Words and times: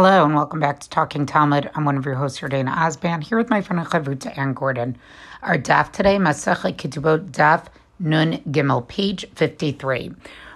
Hello 0.00 0.24
and 0.24 0.36
welcome 0.36 0.60
back 0.60 0.78
to 0.78 0.88
Talking 0.88 1.26
Talmud. 1.26 1.68
I'm 1.74 1.84
one 1.84 1.96
of 1.96 2.06
your 2.06 2.14
hosts, 2.14 2.38
Dana 2.38 2.70
Osban, 2.70 3.20
here 3.20 3.36
with 3.36 3.50
my 3.50 3.60
friend 3.60 3.84
Chavruta 3.84 4.38
Anne 4.38 4.54
Gordon. 4.54 4.96
Our 5.42 5.58
daf 5.58 5.90
today, 5.90 6.18
Masachet 6.18 6.76
Ketubot 6.76 7.32
Daf 7.32 7.66
Nun 7.98 8.34
Gimel, 8.52 8.86
page 8.86 9.26
53. 9.34 10.12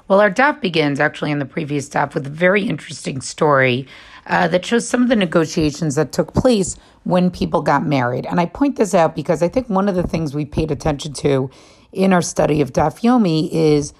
Well, 0.06 0.20
our 0.20 0.30
daf 0.30 0.60
begins 0.60 1.00
actually 1.00 1.32
in 1.32 1.40
the 1.40 1.44
previous 1.44 1.88
daf 1.88 2.14
with 2.14 2.24
a 2.28 2.30
very 2.30 2.62
interesting 2.62 3.20
story 3.20 3.88
uh, 4.28 4.46
that 4.46 4.64
shows 4.64 4.88
some 4.88 5.02
of 5.02 5.08
the 5.08 5.16
negotiations 5.16 5.96
that 5.96 6.12
took 6.12 6.34
place 6.34 6.76
when 7.02 7.28
people 7.28 7.62
got 7.62 7.84
married. 7.84 8.26
And 8.26 8.38
I 8.38 8.46
point 8.46 8.76
this 8.76 8.94
out 8.94 9.16
because 9.16 9.42
I 9.42 9.48
think 9.48 9.68
one 9.68 9.88
of 9.88 9.96
the 9.96 10.06
things 10.06 10.36
we 10.36 10.44
paid 10.44 10.70
attention 10.70 11.14
to 11.14 11.50
in 11.90 12.12
our 12.12 12.22
study 12.22 12.60
of 12.60 12.72
Daf 12.72 13.00
Yomi 13.00 13.50
is 13.50 13.92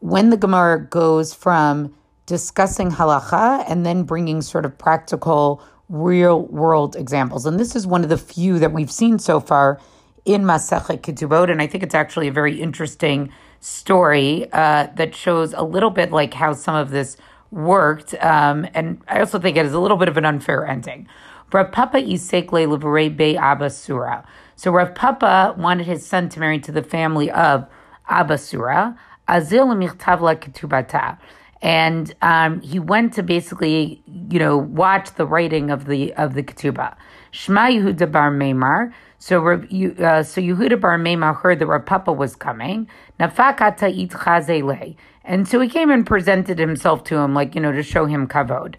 when 0.00 0.30
the 0.30 0.38
Gemara 0.38 0.80
goes 0.80 1.34
from 1.34 1.94
discussing 2.26 2.90
halacha 2.90 3.64
and 3.68 3.86
then 3.86 4.02
bringing 4.02 4.42
sort 4.42 4.64
of 4.64 4.76
practical, 4.76 5.62
real 5.88 6.42
world 6.46 6.96
examples. 6.96 7.46
And 7.46 7.58
this 7.58 7.74
is 7.74 7.86
one 7.86 8.02
of 8.02 8.08
the 8.08 8.18
few 8.18 8.58
that 8.58 8.72
we've 8.72 8.90
seen 8.90 9.18
so 9.18 9.40
far 9.40 9.80
in 10.24 10.42
Masechet 10.42 11.02
Ketubot, 11.02 11.50
and 11.50 11.62
I 11.62 11.68
think 11.68 11.84
it's 11.84 11.94
actually 11.94 12.26
a 12.26 12.32
very 12.32 12.60
interesting 12.60 13.32
story 13.60 14.48
uh, 14.52 14.88
that 14.96 15.14
shows 15.14 15.54
a 15.54 15.62
little 15.62 15.90
bit 15.90 16.10
like 16.10 16.34
how 16.34 16.52
some 16.52 16.74
of 16.74 16.90
this 16.90 17.16
worked. 17.52 18.12
Um, 18.14 18.66
and 18.74 19.00
I 19.06 19.20
also 19.20 19.38
think 19.38 19.56
it 19.56 19.64
is 19.64 19.72
a 19.72 19.78
little 19.78 19.96
bit 19.96 20.08
of 20.08 20.16
an 20.16 20.24
unfair 20.24 20.66
ending. 20.66 21.06
Rav 21.52 21.70
Papa 21.70 21.98
Isekle 21.98 22.66
Levarei 22.66 23.16
Be 23.16 23.36
Abba. 23.36 23.70
So 23.70 24.72
Rav 24.72 24.94
Papa 24.96 25.54
wanted 25.56 25.86
his 25.86 26.04
son 26.04 26.28
to 26.30 26.40
marry 26.40 26.58
to 26.58 26.72
the 26.72 26.82
family 26.82 27.30
of 27.30 27.66
Abba 28.08 28.38
Sura. 28.38 28.98
Azil 29.28 29.66
Michtavla 29.76 30.36
Ketubata 30.36 31.18
and 31.62 32.14
um, 32.22 32.60
he 32.60 32.78
went 32.78 33.14
to 33.14 33.22
basically, 33.22 34.02
you 34.30 34.38
know, 34.38 34.56
watch 34.56 35.14
the 35.14 35.26
writing 35.26 35.70
of 35.70 35.86
the 35.86 36.12
of 36.14 36.34
the 36.34 36.42
ketubah. 36.42 36.96
Shema 37.30 37.68
Yehuda 37.68 38.10
bar 38.10 38.30
Meimar. 38.30 38.92
So, 39.18 39.46
uh, 39.46 40.22
so 40.22 40.40
Yehuda 40.40 40.80
bar 40.80 40.98
Meimar 40.98 41.36
heard 41.36 41.58
that 41.58 41.66
Rav 41.66 41.86
Papa 41.86 42.12
was 42.12 42.36
coming. 42.36 42.88
Nafakata 43.18 43.90
it 43.90 44.10
chazele, 44.10 44.96
and 45.24 45.48
so 45.48 45.60
he 45.60 45.68
came 45.68 45.90
and 45.90 46.06
presented 46.06 46.58
himself 46.58 47.04
to 47.04 47.16
him, 47.16 47.34
like 47.34 47.54
you 47.54 47.60
know, 47.60 47.72
to 47.72 47.82
show 47.82 48.06
him 48.06 48.28
kavod. 48.28 48.76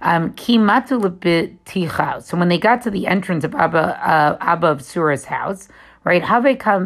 Um. 0.00 0.34
So 0.36 2.36
when 2.36 2.48
they 2.48 2.58
got 2.58 2.82
to 2.82 2.90
the 2.90 3.06
entrance 3.06 3.44
of 3.44 3.54
Abba 3.54 3.78
uh, 3.78 4.36
Abba 4.40 4.66
of 4.68 4.78
Surah's 4.80 5.24
house, 5.24 5.68
right? 6.04 6.22
Haveka 6.22 6.78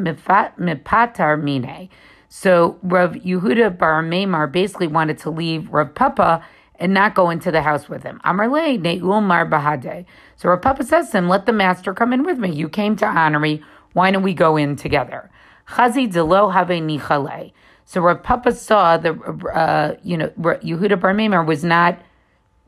mipatar 0.58 1.42
mine. 1.42 1.88
So 2.34 2.78
Rav 2.82 3.12
Yehuda 3.12 3.76
Bar 3.76 4.02
Maimar 4.02 4.50
basically 4.50 4.86
wanted 4.86 5.18
to 5.18 5.28
leave 5.28 5.68
Rav 5.68 5.94
Papa 5.94 6.42
and 6.76 6.94
not 6.94 7.14
go 7.14 7.28
into 7.28 7.50
the 7.50 7.60
house 7.60 7.90
with 7.90 8.04
him. 8.04 8.22
Amarle 8.24 8.78
Ne'ul 8.78 9.22
Mar 9.22 9.46
Bahade. 9.46 10.06
So 10.36 10.48
Rav 10.48 10.62
Papa 10.62 10.82
says 10.82 11.10
to 11.10 11.18
him, 11.18 11.28
let 11.28 11.44
the 11.44 11.52
master 11.52 11.92
come 11.92 12.14
in 12.14 12.22
with 12.24 12.38
me. 12.38 12.50
You 12.50 12.70
came 12.70 12.96
to 12.96 13.06
honor 13.06 13.38
me. 13.38 13.62
Why 13.92 14.10
don't 14.10 14.22
we 14.22 14.32
go 14.32 14.56
in 14.56 14.76
together? 14.76 15.30
Chazi 15.68 16.10
Delo 16.10 16.48
Have 16.48 16.68
Nichale. 16.68 17.52
So 17.84 18.00
Rav 18.00 18.22
Papa 18.22 18.52
saw 18.52 18.96
the, 18.96 19.12
uh, 19.54 19.96
you 20.02 20.16
know, 20.16 20.30
Yehuda 20.30 20.98
Bar 20.98 21.12
Maimar 21.12 21.46
was 21.46 21.62
not, 21.62 22.00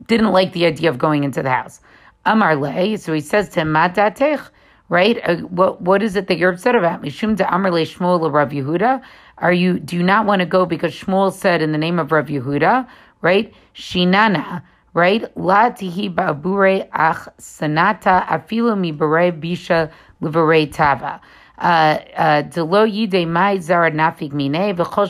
didn't 0.05 0.31
like 0.31 0.53
the 0.53 0.67
idea 0.67 0.91
of 0.91 0.99
going 0.99 1.23
into 1.23 1.41
the 1.41 1.49
house. 1.49 1.81
Amarle. 2.23 2.99
So 2.99 3.13
he 3.13 3.19
says 3.19 3.49
to 3.49 3.61
him, 3.61 3.69
Madatech 3.69 4.47
right? 4.89 5.19
Uh, 5.23 5.37
what 5.37 5.81
what 5.81 6.03
is 6.03 6.15
it 6.15 6.27
that 6.27 6.37
you're 6.37 6.51
upset 6.51 6.75
about? 6.75 7.01
Mishum 7.01 7.35
de 7.35 7.43
Amrle 7.43 7.81
Shmuel 7.85 8.31
Rav 8.31 8.49
Yehuda. 8.49 9.01
Are 9.37 9.53
you 9.53 9.79
do 9.79 9.95
you 9.97 10.03
not 10.03 10.25
want 10.25 10.39
to 10.39 10.45
go 10.45 10.65
because 10.65 10.93
Shmuel 10.93 11.31
said 11.33 11.61
in 11.61 11.71
the 11.71 11.77
name 11.77 11.99
of 11.99 12.11
Rav 12.11 12.27
Yehuda, 12.27 12.87
right? 13.21 13.53
Shinana, 13.75 14.63
right? 14.93 15.37
La 15.37 15.71
tihi 15.71 16.13
ba'bure 16.13 16.87
ach 16.93 17.27
sanata 17.37 18.25
afilu 18.27 18.77
mi 18.79 18.91
bere 18.91 19.31
bisha 19.31 19.91
livere 20.21 20.71
tava. 20.73 21.19
Uh, 21.57 21.99
uh, 22.17 22.41
Delo 22.43 22.85
yide 22.85 23.27
mine 23.27 23.59
v'chol. 23.59 25.07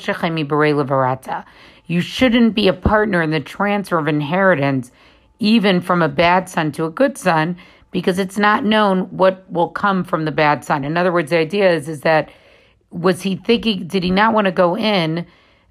You 1.88 2.02
shouldn't 2.02 2.56
be 2.56 2.68
a 2.68 2.74
partner 2.74 3.22
in 3.22 3.30
the 3.30 3.40
transfer 3.40 4.00
of 4.00 4.08
inheritance, 4.08 4.92
even 5.38 5.82
from 5.82 6.02
a 6.02 6.10
bad 6.10 6.50
son 6.50 6.72
to 6.74 6.86
a 6.86 6.90
good 6.90 7.16
son, 7.18 7.58
because 7.92 8.18
it's 8.18 8.38
not 8.38 8.66
known 8.66 9.02
what 9.16 9.46
will 9.52 9.70
come 9.70 10.04
from 10.04 10.26
the 10.26 10.32
bad 10.32 10.66
son. 10.66 10.84
In 10.84 10.98
other 10.98 11.12
words, 11.12 11.30
the 11.30 11.38
idea 11.38 11.72
is, 11.72 11.88
is 11.88 12.02
that 12.02 12.30
was 12.92 13.22
he 13.22 13.36
thinking, 13.36 13.88
did 13.88 14.04
he 14.04 14.12
not 14.12 14.34
want 14.34 14.46
to 14.46 14.52
go 14.52 14.78
in 14.78 15.26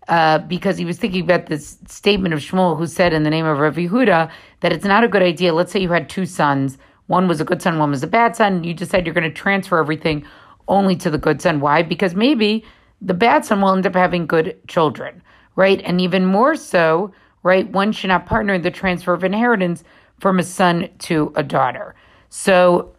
uh, 0.08 0.38
because 0.38 0.76
he 0.76 0.84
was 0.84 0.98
thinking 0.98 1.22
about 1.22 1.46
this 1.46 1.78
statement 1.88 2.34
of 2.34 2.40
Shmuel 2.40 2.76
who 2.76 2.86
said 2.86 3.12
in 3.12 3.22
the 3.22 3.30
name 3.30 3.46
of 3.46 3.58
Rav 3.58 3.76
Yehuda 3.76 4.30
that 4.60 4.72
it's 4.72 4.84
not 4.84 5.04
a 5.04 5.08
good 5.08 5.22
idea. 5.22 5.54
Let's 5.54 5.72
say 5.72 5.80
you 5.80 5.90
had 5.90 6.08
two 6.08 6.26
sons, 6.26 6.76
one 7.06 7.28
was 7.28 7.40
a 7.40 7.44
good 7.44 7.62
son, 7.62 7.78
one 7.78 7.90
was 7.90 8.02
a 8.02 8.06
bad 8.06 8.36
son. 8.36 8.64
You 8.64 8.74
decide 8.74 9.06
you're 9.06 9.14
going 9.14 9.24
to 9.24 9.34
transfer 9.34 9.78
everything 9.78 10.26
only 10.68 10.96
to 10.96 11.10
the 11.10 11.18
good 11.18 11.40
son. 11.40 11.60
Why? 11.60 11.82
Because 11.82 12.14
maybe 12.14 12.64
the 13.00 13.14
bad 13.14 13.44
son 13.44 13.60
will 13.60 13.74
end 13.74 13.86
up 13.86 13.94
having 13.94 14.26
good 14.26 14.58
children, 14.68 15.22
right? 15.56 15.80
And 15.84 16.00
even 16.00 16.26
more 16.26 16.56
so, 16.56 17.12
right? 17.42 17.70
One 17.70 17.92
should 17.92 18.08
not 18.08 18.26
partner 18.26 18.54
in 18.54 18.62
the 18.62 18.70
transfer 18.70 19.12
of 19.12 19.24
inheritance 19.24 19.84
from 20.18 20.38
a 20.38 20.42
son 20.42 20.88
to 21.00 21.32
a 21.36 21.42
daughter. 21.42 21.94
So, 22.28 22.94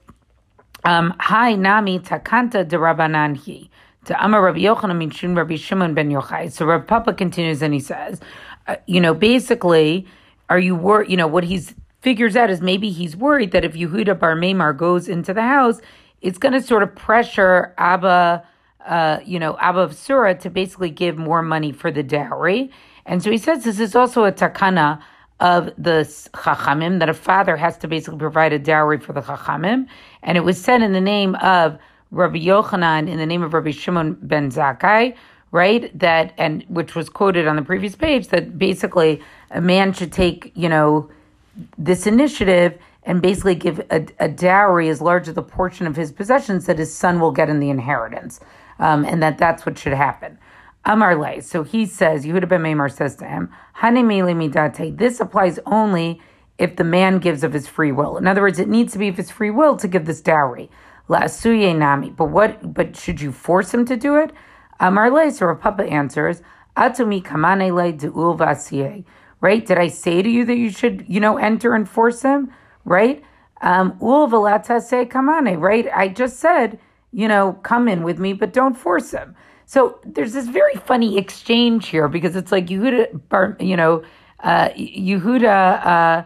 um, 0.84 1.14
hi 1.20 1.56
nami 1.56 2.00
takanta 2.00 2.68
de. 2.68 3.70
To 4.06 4.24
Amar 4.24 4.44
Rabbi 4.44 4.60
Yochanan 4.60 5.04
Minshun 5.04 5.36
Rabbi 5.36 5.56
Shimon 5.56 5.94
ben 5.94 6.10
Yochai. 6.10 6.52
So 6.52 6.66
Rabbi 6.66 6.86
Papa 6.86 7.14
continues 7.14 7.62
and 7.62 7.74
he 7.74 7.80
says, 7.80 8.22
uh, 8.68 8.76
you 8.86 9.02
know, 9.02 9.14
basically, 9.14 10.08
are 10.50 10.60
you 10.60 10.76
worried? 10.76 11.10
You 11.10 11.18
know, 11.18 11.28
what 11.28 11.44
he's 11.44 11.74
figures 12.02 12.36
out 12.36 12.52
is 12.52 12.62
maybe 12.62 12.92
he's 12.92 13.16
worried 13.16 13.52
that 13.52 13.66
if 13.66 13.74
Yehuda 13.74 14.20
Bar 14.20 14.36
Meimar 14.36 14.78
goes 14.78 15.08
into 15.08 15.34
the 15.34 15.42
house, 15.42 15.82
it's 16.22 16.38
going 16.38 16.54
to 16.54 16.62
sort 16.62 16.84
of 16.84 16.94
pressure 16.96 17.74
Abba, 17.80 18.46
uh, 18.86 19.20
you 19.26 19.40
know, 19.40 19.58
Abba 19.60 19.80
of 19.80 19.96
Surah 19.96 20.34
to 20.34 20.52
basically 20.52 20.92
give 20.92 21.18
more 21.18 21.42
money 21.42 21.72
for 21.72 21.90
the 21.90 22.04
dowry. 22.04 22.70
And 23.08 23.24
so 23.24 23.32
he 23.32 23.40
says 23.40 23.64
this 23.64 23.80
is 23.80 23.96
also 23.96 24.24
a 24.26 24.32
takana 24.32 25.02
of 25.40 25.66
the 25.78 26.06
Chachamim, 26.36 27.00
that 27.00 27.10
a 27.10 27.14
father 27.14 27.58
has 27.58 27.78
to 27.80 27.88
basically 27.88 28.20
provide 28.20 28.54
a 28.54 28.60
dowry 28.60 29.00
for 29.00 29.14
the 29.14 29.22
Chachamim. 29.22 29.88
And 30.22 30.38
it 30.38 30.42
was 30.42 30.62
said 30.62 30.84
in 30.84 30.94
the 30.94 31.02
name 31.02 31.34
of 31.36 31.80
Rabbi 32.16 32.38
Yochanan, 32.38 33.10
in 33.10 33.18
the 33.18 33.26
name 33.26 33.44
of 33.44 33.54
Rabbi 33.54 33.72
Shimon 33.72 34.18
ben 34.22 34.50
Zakkai, 34.50 35.16
right? 35.52 35.98
That, 36.00 36.34
and 36.38 36.64
which 36.70 36.96
was 36.96 37.10
quoted 37.10 37.46
on 37.46 37.58
the 37.58 37.62
previous 37.62 37.96
page, 37.96 38.30
that 38.30 38.58
basically 38.58 39.22
a 39.52 39.60
man 39.60 39.92
should 39.92 40.14
take, 40.14 40.52
you 40.56 40.70
know, 40.70 41.10
this 41.78 42.08
initiative 42.08 42.78
and 43.04 43.22
basically 43.22 43.56
give 43.56 43.80
a, 43.92 44.06
a 44.20 44.30
dowry 44.30 44.88
as 44.88 45.02
large 45.02 45.28
as 45.28 45.36
the 45.36 45.44
portion 45.44 45.88
of 45.88 45.96
his 45.96 46.12
possessions 46.12 46.66
that 46.66 46.80
his 46.80 46.94
son 46.94 47.20
will 47.20 47.32
get 47.32 47.50
in 47.50 47.60
the 47.60 47.70
inheritance. 47.70 48.40
Um, 48.80 49.04
and 49.04 49.22
that 49.22 49.38
that's 49.38 49.66
what 49.66 49.78
should 49.78 49.94
happen. 49.94 50.38
Amarle. 50.86 51.44
So 51.44 51.64
he 51.64 51.86
says, 51.86 52.26
Yehuda 52.26 52.48
ben 52.48 52.62
Meimar 52.62 52.92
says 52.92 53.18
to 53.18 53.26
him, 53.26 53.52
midate. 53.82 54.98
This 54.98 55.20
applies 55.20 55.60
only 55.66 56.22
if 56.58 56.78
the 56.78 56.84
man 56.86 57.20
gives 57.20 57.44
of 57.44 57.52
his 57.52 57.68
free 57.68 57.92
will. 57.92 58.18
In 58.18 58.26
other 58.26 58.42
words, 58.42 58.60
it 58.60 58.70
needs 58.70 58.94
to 58.94 59.00
be 59.00 59.10
of 59.10 59.18
his 59.18 59.30
free 59.30 59.52
will 59.52 59.76
to 59.78 59.88
give 59.88 60.06
this 60.06 60.22
dowry. 60.22 60.70
La 61.08 61.28
nami. 61.44 62.10
But 62.10 62.26
what? 62.26 62.74
But 62.74 62.96
should 62.96 63.22
you 63.22 63.32
force 63.32 63.74
him 63.74 63.86
to 63.86 63.96
do 63.96 64.16
it? 64.16 64.32
Amarle. 64.80 65.32
So 65.32 65.54
Papa 65.56 65.84
answers, 65.84 66.42
Atumi 66.76 67.24
kamane 67.24 67.74
le 67.74 67.92
deul 67.94 69.06
Right? 69.42 69.66
Did 69.66 69.78
I 69.78 69.88
say 69.88 70.22
to 70.22 70.30
you 70.30 70.46
that 70.46 70.58
you 70.58 70.72
should, 70.72 71.06
you 71.08 71.20
know, 71.20 71.38
enter 71.38 71.76
and 71.76 71.88
force 71.88 72.22
him? 72.22 72.52
Right? 72.84 73.24
Um, 73.62 73.98
ul 74.02 74.28
se 74.28 75.06
kamane. 75.06 75.60
Right? 75.60 75.88
I 75.94 76.08
just 76.08 76.40
said, 76.40 76.80
you 77.12 77.28
know, 77.28 77.54
come 77.64 77.88
in 77.88 78.04
with 78.04 78.20
me, 78.20 78.34
but 78.34 78.54
don't 78.54 78.76
force 78.76 79.12
him. 79.12 79.36
So 79.66 80.00
there's 80.06 80.34
this 80.34 80.48
very 80.48 80.76
funny 80.76 81.18
exchange 81.18 81.88
here 81.88 82.08
because 82.08 82.36
it's 82.36 82.52
like 82.52 82.68
Yehuda, 82.68 83.62
you 83.62 83.76
know, 83.76 84.04
uh, 84.42 84.70
Yehuda, 84.70 85.86
uh, 85.86 86.26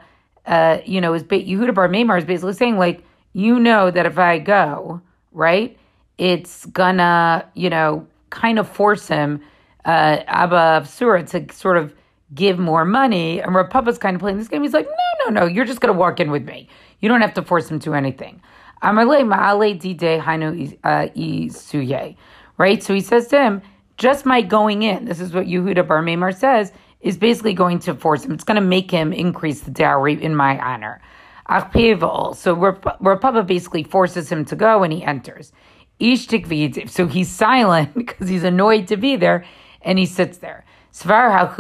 uh, 0.50 0.82
you 0.86 1.00
know, 1.00 1.14
is 1.14 1.24
Yehuda 1.24 1.74
Bar 1.74 1.88
Maimar 1.88 2.18
is 2.18 2.26
basically 2.26 2.54
saying 2.54 2.78
like, 2.78 3.04
you 3.34 3.60
know 3.60 3.92
that 3.92 4.06
if 4.06 4.18
I 4.18 4.40
go, 4.40 5.02
right, 5.32 5.78
it's 6.18 6.66
gonna, 6.68 7.46
you 7.54 7.70
know, 7.70 8.06
kind 8.30 8.60
of 8.60 8.68
force 8.68 9.08
him, 9.08 9.42
uh, 9.86 10.24
Abba 10.28 10.86
Surah 10.86 11.24
to 11.24 11.52
sort 11.54 11.78
of 11.78 11.94
give 12.34 12.60
more 12.60 12.86
money. 12.86 13.40
And 13.40 13.56
Papa's 13.70 13.98
kind 13.98 14.16
of 14.16 14.20
playing 14.20 14.38
this 14.38 14.48
game. 14.48 14.62
He's 14.62 14.74
like, 14.74 14.86
no, 14.86 15.26
no, 15.26 15.42
no, 15.42 15.46
you're 15.48 15.66
just 15.66 15.82
gonna 15.82 15.94
walk 15.94 16.20
in 16.20 16.32
with 16.32 16.46
me. 16.46 16.68
You 17.00 17.10
don't 17.10 17.22
have 17.22 17.34
to 17.36 17.42
force 17.42 17.70
him 17.70 17.80
to 17.80 17.94
anything. 17.94 18.42
Uh, 18.82 18.94
right? 22.58 22.84
So 22.84 22.94
he 22.94 23.02
says 23.02 23.28
to 23.28 23.42
him, 23.42 23.62
just 23.98 24.26
my 24.26 24.42
going 24.42 24.84
in, 24.84 25.06
this 25.06 25.20
is 25.20 25.34
what 25.34 25.46
Yehuda 25.46 25.88
Bar 25.88 26.02
Meimar 26.02 26.36
says, 26.36 26.72
is 27.02 27.18
basically 27.18 27.54
going 27.54 27.80
to 27.80 27.94
force 27.96 28.24
him. 28.24 28.32
It's 28.32 28.44
going 28.44 28.56
to 28.56 28.62
make 28.62 28.92
him 28.92 29.12
increase 29.14 29.62
the 29.62 29.72
dowry 29.72 30.22
in 30.22 30.36
my 30.36 30.60
honor. 30.60 31.02
So 31.50 32.54
Rav 32.54 33.22
Papa 33.22 33.44
basically 33.44 33.84
forces 33.84 34.32
him 34.32 34.46
to 34.46 34.56
go 34.56 34.84
and 34.84 34.94
he 34.94 35.04
enters. 35.04 35.52
So 36.88 37.08
he's 37.08 37.30
silent 37.30 37.94
because 37.96 38.30
he's 38.30 38.44
annoyed 38.44 38.88
to 38.88 38.98
be 38.98 39.16
there 39.16 39.46
and 39.82 40.00
he 40.00 40.06
sits 40.06 40.38
there. 40.38 40.66
Uh. 40.92 41.52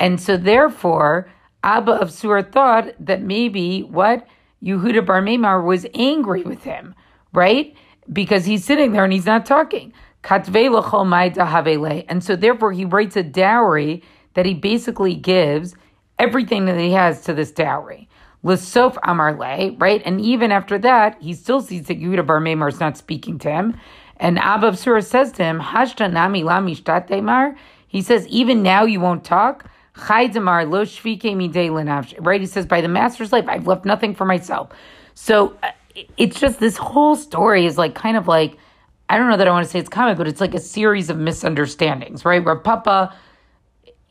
And 0.00 0.20
so 0.20 0.36
therefore, 0.36 1.30
Abba 1.62 1.92
of 1.92 2.12
Sur 2.12 2.42
thought 2.42 2.92
that 2.98 3.22
maybe 3.22 3.82
what 3.82 4.26
Yehuda 4.62 5.06
Bar 5.06 5.22
Memar 5.22 5.64
was 5.64 5.86
angry 5.94 6.42
with 6.42 6.64
him, 6.64 6.94
right? 7.32 7.74
Because 8.12 8.44
he's 8.44 8.64
sitting 8.64 8.92
there 8.92 9.04
and 9.04 9.12
he's 9.12 9.26
not 9.26 9.46
talking. 9.46 9.92
And 10.28 12.24
so 12.24 12.36
therefore 12.36 12.72
he 12.72 12.84
writes 12.84 13.16
a 13.16 13.22
dowry 13.22 14.02
that 14.34 14.46
he 14.46 14.54
basically 14.54 15.14
gives 15.14 15.74
everything 16.18 16.66
that 16.66 16.78
he 16.78 16.92
has 16.92 17.22
to 17.22 17.34
this 17.34 17.52
dowry. 17.52 18.08
Lesof 18.44 18.96
Amarle, 19.04 19.80
right? 19.80 20.02
And 20.04 20.20
even 20.20 20.52
after 20.52 20.78
that, 20.78 21.16
he 21.20 21.32
still 21.32 21.62
sees 21.62 21.86
that 21.86 22.00
Yehuda 22.00 22.26
Bar 22.26 22.40
Memar 22.40 22.68
is 22.68 22.78
not 22.78 22.98
speaking 22.98 23.38
to 23.40 23.50
him. 23.50 23.76
And 24.18 24.38
Abba 24.38 24.76
Surah 24.76 25.00
says 25.00 25.32
to 25.32 25.44
him, 25.44 25.60
Hashta 25.60 26.12
nami 26.12 26.44
la 26.44 26.60
He 27.88 28.02
says, 28.02 28.28
even 28.28 28.62
now 28.62 28.84
you 28.84 29.00
won't 29.00 29.24
talk. 29.24 29.68
Right? 30.08 30.30
He 32.40 32.46
says, 32.46 32.66
by 32.66 32.80
the 32.80 32.88
master's 32.88 33.32
life, 33.32 33.44
I've 33.48 33.66
left 33.66 33.84
nothing 33.84 34.14
for 34.14 34.24
myself. 34.24 34.70
So 35.14 35.56
uh, 35.62 35.70
it's 36.16 36.38
just 36.38 36.60
this 36.60 36.76
whole 36.76 37.16
story 37.16 37.66
is 37.66 37.78
like 37.78 37.94
kind 37.94 38.16
of 38.16 38.28
like, 38.28 38.56
I 39.08 39.18
don't 39.18 39.28
know 39.28 39.36
that 39.36 39.46
I 39.46 39.50
want 39.50 39.64
to 39.64 39.70
say 39.70 39.78
it's 39.78 39.88
comic, 39.88 40.18
but 40.18 40.26
it's 40.26 40.40
like 40.40 40.54
a 40.54 40.60
series 40.60 41.10
of 41.10 41.18
misunderstandings, 41.18 42.24
right? 42.24 42.44
Where 42.44 42.56
Papa, 42.56 43.14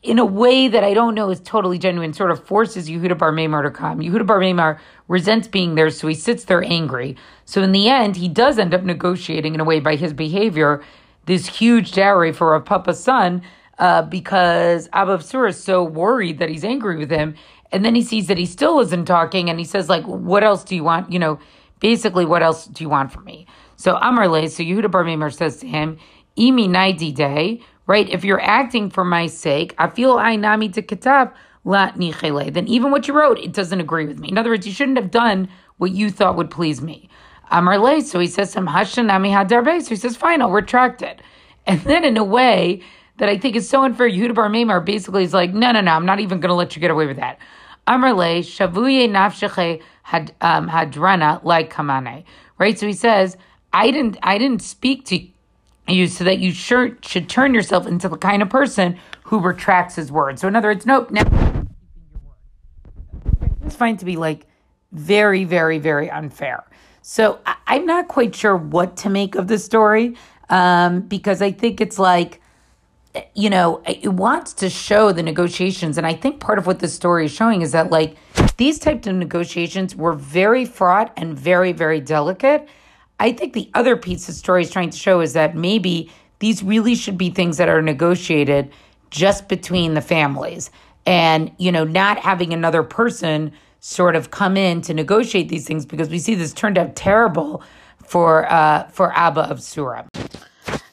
in 0.04 0.18
a 0.18 0.24
way 0.24 0.68
that 0.68 0.84
I 0.84 0.92
don't 0.92 1.14
know 1.14 1.30
is 1.30 1.40
totally 1.40 1.78
genuine, 1.78 2.12
sort 2.12 2.30
of 2.30 2.44
forces 2.44 2.90
Yehuda 2.90 3.16
Bar 3.16 3.32
Memar 3.32 3.62
to 3.64 3.70
come. 3.70 4.00
Yehuda 4.00 4.26
Bar 4.26 4.38
Memar 4.38 4.78
resents 5.08 5.48
being 5.48 5.76
there, 5.76 5.88
so 5.88 6.06
he 6.06 6.14
sits 6.14 6.44
there 6.44 6.62
angry. 6.62 7.16
So 7.46 7.62
in 7.62 7.72
the 7.72 7.88
end, 7.88 8.14
he 8.14 8.28
does 8.28 8.58
end 8.58 8.74
up 8.74 8.82
negotiating 8.82 9.54
in 9.54 9.60
a 9.60 9.64
way 9.64 9.80
by 9.80 9.96
his 9.96 10.12
behavior 10.12 10.82
this 11.24 11.46
huge 11.46 11.92
dowry 11.92 12.32
for 12.32 12.54
a 12.54 12.60
Papa's 12.60 13.02
son 13.02 13.40
uh, 13.78 14.02
because 14.02 14.90
Abba 14.92 15.22
Sur 15.22 15.46
is 15.46 15.62
so 15.62 15.82
worried 15.82 16.38
that 16.38 16.50
he's 16.50 16.64
angry 16.64 16.98
with 16.98 17.10
him. 17.10 17.34
And 17.72 17.82
then 17.82 17.94
he 17.94 18.02
sees 18.02 18.26
that 18.26 18.36
he 18.36 18.44
still 18.44 18.80
isn't 18.80 19.06
talking 19.06 19.48
and 19.48 19.58
he 19.58 19.64
says, 19.64 19.88
like, 19.88 20.04
what 20.04 20.44
else 20.44 20.64
do 20.64 20.76
you 20.76 20.84
want? 20.84 21.10
You 21.10 21.18
know, 21.18 21.38
basically, 21.80 22.26
what 22.26 22.42
else 22.42 22.66
do 22.66 22.84
you 22.84 22.90
want 22.90 23.10
from 23.10 23.24
me? 23.24 23.46
So 23.76 23.96
Amarle, 23.96 24.50
so 24.50 24.62
Yehuda 24.62 24.90
Bar 24.90 25.04
Memar 25.04 25.34
says 25.34 25.56
to 25.58 25.66
him, 25.66 25.96
Imi 26.36 26.68
naidi 26.68 27.14
day, 27.14 27.62
right? 27.86 28.08
If 28.08 28.24
you're 28.24 28.40
acting 28.40 28.90
for 28.90 29.04
my 29.04 29.26
sake, 29.26 29.74
I 29.78 29.88
feel 29.88 30.12
I 30.14 30.36
nami 30.36 30.68
to 30.70 30.82
kitab 30.82 31.34
la 31.64 31.90
nichele. 31.92 32.52
Then 32.52 32.68
even 32.68 32.90
what 32.90 33.08
you 33.08 33.14
wrote, 33.14 33.38
it 33.38 33.52
doesn't 33.52 33.80
agree 33.80 34.06
with 34.06 34.18
me. 34.18 34.28
In 34.28 34.38
other 34.38 34.50
words, 34.50 34.66
you 34.66 34.72
shouldn't 34.72 34.98
have 34.98 35.10
done 35.10 35.48
what 35.78 35.92
you 35.92 36.10
thought 36.10 36.36
would 36.36 36.50
please 36.50 36.80
me. 36.80 37.08
Amarle, 37.50 38.02
so 38.02 38.18
he 38.18 38.26
says 38.26 38.50
some 38.50 38.66
hashanami 38.66 39.30
hadarbe. 39.30 39.82
So 39.82 39.90
he 39.90 39.96
says, 39.96 40.16
fine, 40.16 40.40
I'll 40.42 40.50
retract 40.50 41.02
it. 41.02 41.20
And 41.66 41.80
then 41.80 42.04
in 42.04 42.18
a 42.18 42.24
way, 42.24 42.82
that 43.18 43.28
I 43.28 43.38
think 43.38 43.56
is 43.56 43.68
so 43.68 43.84
unfair. 43.84 44.08
Yehuda 44.08 44.34
Bar 44.34 44.48
Memar 44.48 44.84
basically 44.84 45.24
is 45.24 45.32
like, 45.32 45.54
no, 45.54 45.72
no, 45.72 45.80
no, 45.80 45.92
I'm 45.92 46.06
not 46.06 46.20
even 46.20 46.40
going 46.40 46.48
to 46.48 46.54
let 46.54 46.74
you 46.74 46.80
get 46.80 46.90
away 46.90 47.06
with 47.06 47.16
that. 47.16 47.38
Amarle 47.86 48.40
shavuye 48.40 49.08
nafsheche 49.08 49.82
had 50.02 50.34
um, 50.40 50.68
hadrana 50.68 51.42
like 51.44 51.72
kamane. 51.72 52.24
Right. 52.58 52.78
So 52.78 52.86
he 52.86 52.92
says, 52.92 53.36
I 53.72 53.90
didn't, 53.90 54.16
I 54.22 54.38
didn't 54.38 54.62
speak 54.62 55.04
to 55.06 55.18
you 55.88 56.06
so 56.06 56.24
that 56.24 56.38
you 56.38 56.52
should, 56.52 57.04
should 57.04 57.28
turn 57.28 57.54
yourself 57.54 57.86
into 57.86 58.08
the 58.08 58.16
kind 58.16 58.42
of 58.42 58.48
person 58.48 58.98
who 59.24 59.40
retracts 59.40 59.96
his 59.96 60.10
word. 60.10 60.38
So 60.38 60.48
in 60.48 60.56
other 60.56 60.68
words, 60.68 60.86
nope, 60.86 61.10
never. 61.10 61.66
It's 63.64 63.76
fine 63.76 63.96
to 63.98 64.04
be 64.04 64.16
like 64.16 64.46
very, 64.92 65.44
very, 65.44 65.78
very 65.78 66.10
unfair. 66.10 66.64
So 67.02 67.40
I, 67.44 67.76
am 67.76 67.86
not 67.86 68.08
quite 68.08 68.34
sure 68.34 68.56
what 68.56 68.96
to 68.98 69.10
make 69.10 69.34
of 69.34 69.48
the 69.48 69.58
story 69.58 70.16
um, 70.48 71.00
because 71.00 71.42
I 71.42 71.52
think 71.52 71.80
it's 71.80 71.98
like 71.98 72.40
you 73.34 73.48
know, 73.48 73.82
it 73.86 74.12
wants 74.12 74.52
to 74.54 74.68
show 74.68 75.12
the 75.12 75.22
negotiations. 75.22 75.98
And 75.98 76.06
I 76.06 76.14
think 76.14 76.40
part 76.40 76.58
of 76.58 76.66
what 76.66 76.80
this 76.80 76.92
story 76.92 77.26
is 77.26 77.32
showing 77.32 77.62
is 77.62 77.72
that, 77.72 77.90
like, 77.90 78.16
these 78.56 78.78
types 78.78 79.06
of 79.06 79.14
negotiations 79.14 79.94
were 79.94 80.14
very 80.14 80.64
fraught 80.64 81.12
and 81.16 81.38
very, 81.38 81.72
very 81.72 82.00
delicate. 82.00 82.68
I 83.20 83.32
think 83.32 83.52
the 83.52 83.70
other 83.74 83.96
piece 83.96 84.26
the 84.26 84.32
story 84.32 84.62
is 84.62 84.70
trying 84.70 84.90
to 84.90 84.98
show 84.98 85.20
is 85.20 85.32
that 85.34 85.54
maybe 85.54 86.10
these 86.40 86.62
really 86.62 86.94
should 86.94 87.16
be 87.16 87.30
things 87.30 87.56
that 87.56 87.68
are 87.68 87.80
negotiated 87.82 88.70
just 89.10 89.48
between 89.48 89.94
the 89.94 90.00
families 90.00 90.70
and, 91.06 91.52
you 91.58 91.70
know, 91.70 91.84
not 91.84 92.18
having 92.18 92.52
another 92.52 92.82
person 92.82 93.52
sort 93.80 94.16
of 94.16 94.30
come 94.30 94.56
in 94.56 94.80
to 94.82 94.94
negotiate 94.94 95.48
these 95.48 95.66
things 95.66 95.84
because 95.86 96.08
we 96.08 96.18
see 96.18 96.34
this 96.34 96.52
turned 96.52 96.78
out 96.78 96.96
terrible 96.96 97.62
for 98.04 98.50
uh 98.50 98.86
for 98.88 99.12
Abba 99.12 99.42
of 99.42 99.62
Surah. 99.62 100.06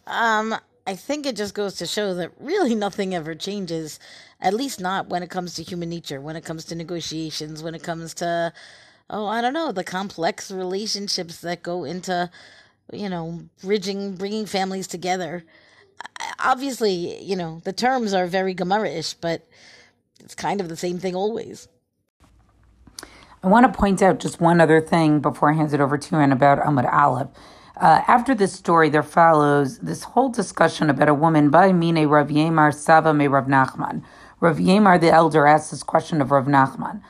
Um 0.06 0.56
I 0.88 0.95
think 0.95 1.25
it 1.25 1.35
just 1.35 1.53
goes 1.53 1.75
to 1.75 1.85
show 1.85 2.13
that 2.15 2.31
really 2.39 2.75
nothing 2.75 3.13
ever 3.13 3.35
changes, 3.35 4.00
at 4.41 4.53
least 4.53 4.79
not 4.81 5.07
when 5.07 5.21
it 5.24 5.29
comes 5.29 5.53
to 5.56 5.63
human 5.63 5.89
nature, 5.89 6.19
when 6.19 6.35
it 6.35 6.44
comes 6.44 6.65
to 6.65 6.75
negotiations, 6.75 7.62
when 7.62 7.75
it 7.75 7.83
comes 7.83 8.15
to, 8.15 8.51
oh, 9.12 9.28
I 9.28 9.42
don't 9.42 9.54
know, 9.54 9.72
the 9.72 9.84
complex 9.84 10.50
relationships 10.50 11.42
that 11.42 11.62
go 11.62 11.84
into, 11.84 12.31
you 12.92 13.10
know, 13.10 13.42
bridging, 13.62 14.16
bringing 14.16 14.46
families 14.46 14.88
together. 14.88 15.44
Obviously, 16.40 17.22
you 17.22 17.36
know, 17.36 17.62
the 17.66 17.74
terms 17.74 18.13
are 18.13 18.25
very 18.25 18.54
Gemara-ish, 18.54 19.13
but 19.16 19.48
it's 20.19 20.34
kind 20.34 20.62
of 20.62 20.69
the 20.69 20.78
same 20.78 20.98
thing 20.98 21.13
always. 21.13 21.68
I 23.44 23.48
want 23.48 23.72
to 23.72 23.78
point 23.78 24.02
out 24.02 24.19
just 24.19 24.40
one 24.40 24.62
other 24.62 24.80
thing 24.80 25.19
before 25.19 25.52
I 25.52 25.56
hand 25.56 25.74
it 25.74 25.81
over 25.81 25.98
to 25.98 26.16
and 26.16 26.31
about 26.31 26.60
Amud 26.60 26.92
Aleph. 26.92 27.28
Uh, 27.75 28.02
after 28.08 28.36
this 28.36 28.54
story, 28.54 28.90
there 28.90 29.04
follows 29.04 29.80
this 29.80 30.04
whole 30.04 30.30
discussion 30.30 30.90
about 30.90 31.10
a 31.10 31.13
woman 31.13 31.50
by 31.50 31.74
Mine 31.74 32.06
Rav 32.06 32.28
Yemar 32.28 32.74
Sava 32.74 33.13
me 33.13 33.28
Rav 33.28 33.48
Nachman. 33.48 34.04
Rav 34.40 34.58
Yemar, 34.58 35.02
the 35.02 35.12
elder, 35.12 35.48
asks 35.48 35.72
this 35.72 35.84
question 35.84 36.22
of 36.22 36.30
Rav 36.30 36.46
Nachman. 36.46 37.02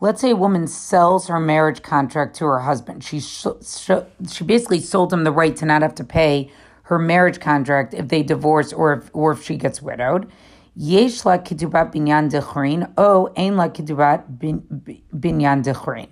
Let's 0.00 0.20
say 0.20 0.30
a 0.30 0.36
woman 0.36 0.66
sells 0.66 1.28
her 1.28 1.40
marriage 1.40 1.82
contract 1.82 2.36
to 2.36 2.44
her 2.46 2.58
husband. 2.60 3.04
She 3.04 3.20
sh- 3.20 3.46
sh- 3.62 3.90
she 4.30 4.44
basically 4.44 4.80
sold 4.80 5.12
him 5.12 5.24
the 5.24 5.32
right 5.32 5.56
to 5.56 5.64
not 5.64 5.82
have 5.82 5.94
to 5.96 6.04
pay 6.04 6.50
her 6.84 6.98
marriage 6.98 7.40
contract 7.40 7.94
if 7.94 8.08
they 8.08 8.22
divorce 8.22 8.72
or 8.72 8.92
if, 8.92 9.10
or 9.12 9.32
if 9.32 9.42
she 9.42 9.56
gets 9.56 9.80
widowed. 9.80 10.30
Yesh 10.76 11.24
la 11.24 11.38
kitubat 11.38 11.94
binyan 11.94 12.30
dechrin, 12.30 12.92
o 12.98 13.32
ein 13.36 13.56
la 13.56 13.68
kitubat 13.68 14.24
binyan 14.38 15.64
dechrin. 15.64 16.08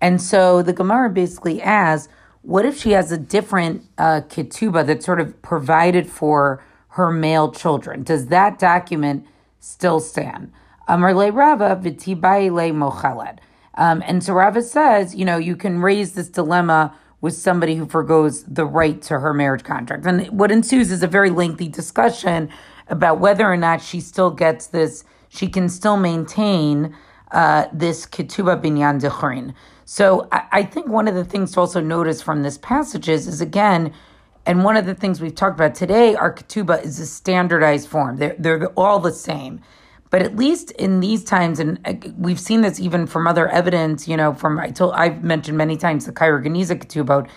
And 0.00 0.20
so 0.20 0.62
the 0.62 0.72
Gemara 0.72 1.10
basically 1.10 1.60
asks, 1.60 2.12
what 2.42 2.64
if 2.64 2.80
she 2.80 2.92
has 2.92 3.12
a 3.12 3.18
different 3.18 3.84
uh, 3.98 4.22
ketubah 4.22 4.86
that's 4.86 5.04
sort 5.04 5.20
of 5.20 5.40
provided 5.42 6.08
for 6.08 6.64
her 6.88 7.10
male 7.12 7.52
children? 7.52 8.02
Does 8.02 8.28
that 8.28 8.58
document 8.58 9.26
still 9.58 10.00
stand? 10.00 10.50
Amar 10.90 11.14
le 11.14 11.30
le 11.30 12.72
mochaled. 12.72 13.38
Um, 13.76 14.02
and 14.04 14.24
so 14.24 14.34
Rava 14.34 14.60
says, 14.60 15.14
you 15.14 15.24
know, 15.24 15.36
you 15.36 15.54
can 15.54 15.80
raise 15.80 16.14
this 16.14 16.28
dilemma 16.28 16.92
with 17.20 17.34
somebody 17.34 17.76
who 17.76 17.86
forgoes 17.86 18.42
the 18.42 18.64
right 18.64 19.00
to 19.02 19.20
her 19.20 19.32
marriage 19.32 19.62
contract. 19.62 20.04
And 20.04 20.26
what 20.36 20.50
ensues 20.50 20.90
is 20.90 21.04
a 21.04 21.06
very 21.06 21.30
lengthy 21.30 21.68
discussion 21.68 22.48
about 22.88 23.20
whether 23.20 23.46
or 23.46 23.56
not 23.56 23.80
she 23.80 24.00
still 24.00 24.32
gets 24.32 24.66
this, 24.66 25.04
she 25.28 25.46
can 25.46 25.68
still 25.68 25.96
maintain 25.96 26.96
uh, 27.30 27.66
this 27.72 28.04
ketubah 28.04 28.60
binyan 28.60 29.00
dechrin. 29.00 29.54
So 29.84 30.26
I, 30.32 30.42
I 30.50 30.62
think 30.64 30.88
one 30.88 31.06
of 31.06 31.14
the 31.14 31.24
things 31.24 31.52
to 31.52 31.60
also 31.60 31.80
notice 31.80 32.20
from 32.20 32.42
this 32.42 32.58
passage 32.58 33.08
is, 33.08 33.28
is 33.28 33.40
again, 33.40 33.92
and 34.44 34.64
one 34.64 34.76
of 34.76 34.86
the 34.86 34.96
things 34.96 35.20
we've 35.20 35.36
talked 35.36 35.54
about 35.54 35.76
today, 35.76 36.16
our 36.16 36.34
ketubah 36.34 36.82
is 36.84 36.98
a 36.98 37.06
standardized 37.06 37.88
form. 37.88 38.16
They're, 38.16 38.34
they're 38.40 38.66
all 38.70 38.98
the 38.98 39.12
same. 39.12 39.60
But 40.10 40.22
at 40.22 40.36
least 40.36 40.72
in 40.72 41.00
these 41.00 41.24
times, 41.24 41.60
and 41.60 41.80
uh, 41.84 41.94
we've 42.18 42.40
seen 42.40 42.62
this 42.62 42.80
even 42.80 43.06
from 43.06 43.26
other 43.26 43.48
evidence, 43.48 44.08
you 44.08 44.16
know, 44.16 44.34
from 44.34 44.58
I 44.58 44.70
told 44.70 44.94
I've 44.94 45.22
mentioned 45.22 45.56
many 45.56 45.76
times 45.76 46.06
the 46.06 46.12
Cairo 46.12 46.42
Geniza 46.42 46.76
ketubah, 46.76 47.28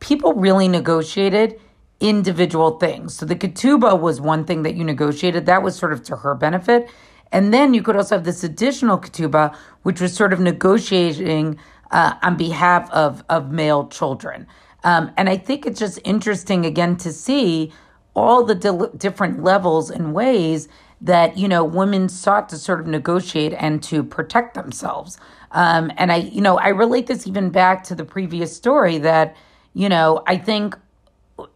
people 0.00 0.34
really 0.34 0.68
negotiated 0.68 1.60
individual 2.00 2.78
things. 2.78 3.14
So 3.14 3.24
the 3.26 3.36
ketubah 3.36 3.98
was 4.00 4.20
one 4.20 4.44
thing 4.44 4.62
that 4.64 4.74
you 4.74 4.84
negotiated. 4.84 5.46
That 5.46 5.62
was 5.62 5.76
sort 5.76 5.92
of 5.92 6.02
to 6.04 6.16
her 6.16 6.34
benefit. 6.34 6.90
And 7.32 7.52
then 7.54 7.74
you 7.74 7.82
could 7.82 7.96
also 7.96 8.16
have 8.16 8.24
this 8.24 8.44
additional 8.44 8.98
ketubah, 8.98 9.54
which 9.82 10.00
was 10.00 10.12
sort 10.14 10.32
of 10.32 10.40
negotiating 10.40 11.58
uh, 11.90 12.14
on 12.22 12.36
behalf 12.36 12.90
of, 12.90 13.24
of 13.28 13.50
male 13.50 13.86
children. 13.88 14.46
Um, 14.84 15.12
and 15.16 15.28
I 15.28 15.36
think 15.36 15.66
it's 15.66 15.80
just 15.80 15.98
interesting 16.04 16.66
again 16.66 16.96
to 16.98 17.12
see 17.12 17.72
all 18.14 18.44
the 18.44 18.54
di- 18.54 18.96
different 18.96 19.42
levels 19.42 19.90
and 19.90 20.14
ways 20.14 20.68
that 21.00 21.36
you 21.36 21.48
know 21.48 21.64
women 21.64 22.08
sought 22.08 22.48
to 22.50 22.58
sort 22.58 22.80
of 22.80 22.86
negotiate 22.86 23.54
and 23.58 23.82
to 23.84 24.02
protect 24.02 24.54
themselves. 24.54 25.18
Um, 25.52 25.92
and 25.96 26.12
I, 26.12 26.16
you 26.16 26.40
know, 26.40 26.58
I 26.58 26.68
relate 26.68 27.06
this 27.06 27.26
even 27.26 27.50
back 27.50 27.84
to 27.84 27.94
the 27.94 28.04
previous 28.04 28.54
story 28.54 28.98
that 28.98 29.36
you 29.74 29.88
know 29.88 30.22
I 30.26 30.36
think 30.36 30.76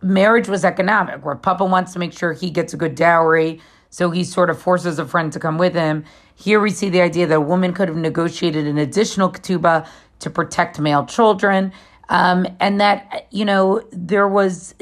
marriage 0.03 0.49
was 0.49 0.65
economic, 0.65 1.25
where 1.25 1.35
Papa 1.35 1.65
wants 1.65 1.93
to 1.95 1.99
make 1.99 2.13
sure 2.13 2.33
he 2.33 2.51
gets 2.51 2.75
a 2.75 2.77
good 2.77 2.95
dowry, 2.95 3.61
so 3.89 4.11
he 4.11 4.25
sort 4.25 4.51
of 4.51 4.61
forces 4.61 4.99
a 4.99 5.07
friend 5.07 5.33
to 5.33 5.41
come 5.41 5.59
with 5.59 5.75
him. 5.75 6.05
Here 6.35 6.61
we 6.61 6.71
see 6.71 6.89
the 6.89 7.01
idea 7.01 7.27
that 7.27 7.35
a 7.35 7.41
woman 7.41 7.73
could 7.73 7.89
have 7.89 7.97
negotiated 7.97 8.67
an 8.67 8.79
additional 8.79 9.31
ketubah 9.31 9.87
to 10.21 10.31
protect 10.31 10.79
male 10.79 11.05
children. 11.05 11.73
Um, 12.11 12.47
and 12.59 12.81
that, 12.81 13.29
you 13.31 13.45
know, 13.45 13.83
there 13.93 14.29
was, 14.29 14.75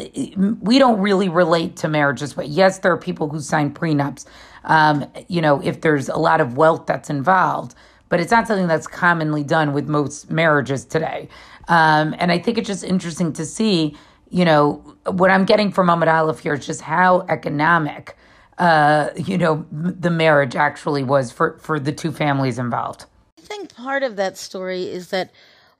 we 0.60 0.78
don't 0.78 0.98
really 0.98 1.28
relate 1.28 1.76
to 1.76 1.88
marriages, 1.88 2.34
but. 2.34 2.48
Yes, 2.48 2.78
there 2.80 2.90
are 2.90 2.96
people 2.96 3.28
who 3.28 3.38
sign 3.40 3.72
prenups, 3.72 4.24
um, 4.64 5.04
you 5.28 5.40
know, 5.40 5.60
if 5.62 5.82
there's 5.82 6.08
a 6.08 6.16
lot 6.16 6.40
of 6.40 6.56
wealth 6.56 6.86
that's 6.86 7.10
involved. 7.10 7.74
But 8.08 8.20
it's 8.20 8.30
not 8.30 8.48
something 8.48 8.66
that's 8.66 8.86
commonly 8.86 9.44
done 9.44 9.74
with 9.74 9.86
most 9.86 10.30
marriages 10.30 10.86
today. 10.86 11.28
Um, 11.68 12.16
and 12.18 12.32
I 12.32 12.38
think 12.38 12.56
it's 12.56 12.66
just 12.66 12.82
interesting 12.82 13.34
to 13.34 13.44
see, 13.44 13.94
you 14.30 14.46
know, 14.46 14.96
what 15.04 15.30
I'm 15.30 15.44
getting 15.44 15.70
from 15.70 15.88
Amud 15.88 16.10
Aleph 16.12 16.40
here 16.40 16.54
is 16.54 16.66
just 16.66 16.80
how 16.80 17.26
economic, 17.28 18.16
uh, 18.56 19.10
you 19.14 19.36
know, 19.36 19.66
the 19.70 20.10
marriage 20.10 20.56
actually 20.56 21.04
was 21.04 21.30
for, 21.30 21.58
for 21.58 21.78
the 21.78 21.92
two 21.92 22.10
families 22.10 22.58
involved. 22.58 23.04
I 23.36 23.42
think 23.42 23.74
part 23.74 24.02
of 24.02 24.16
that 24.16 24.38
story 24.38 24.84
is 24.84 25.10
that 25.10 25.30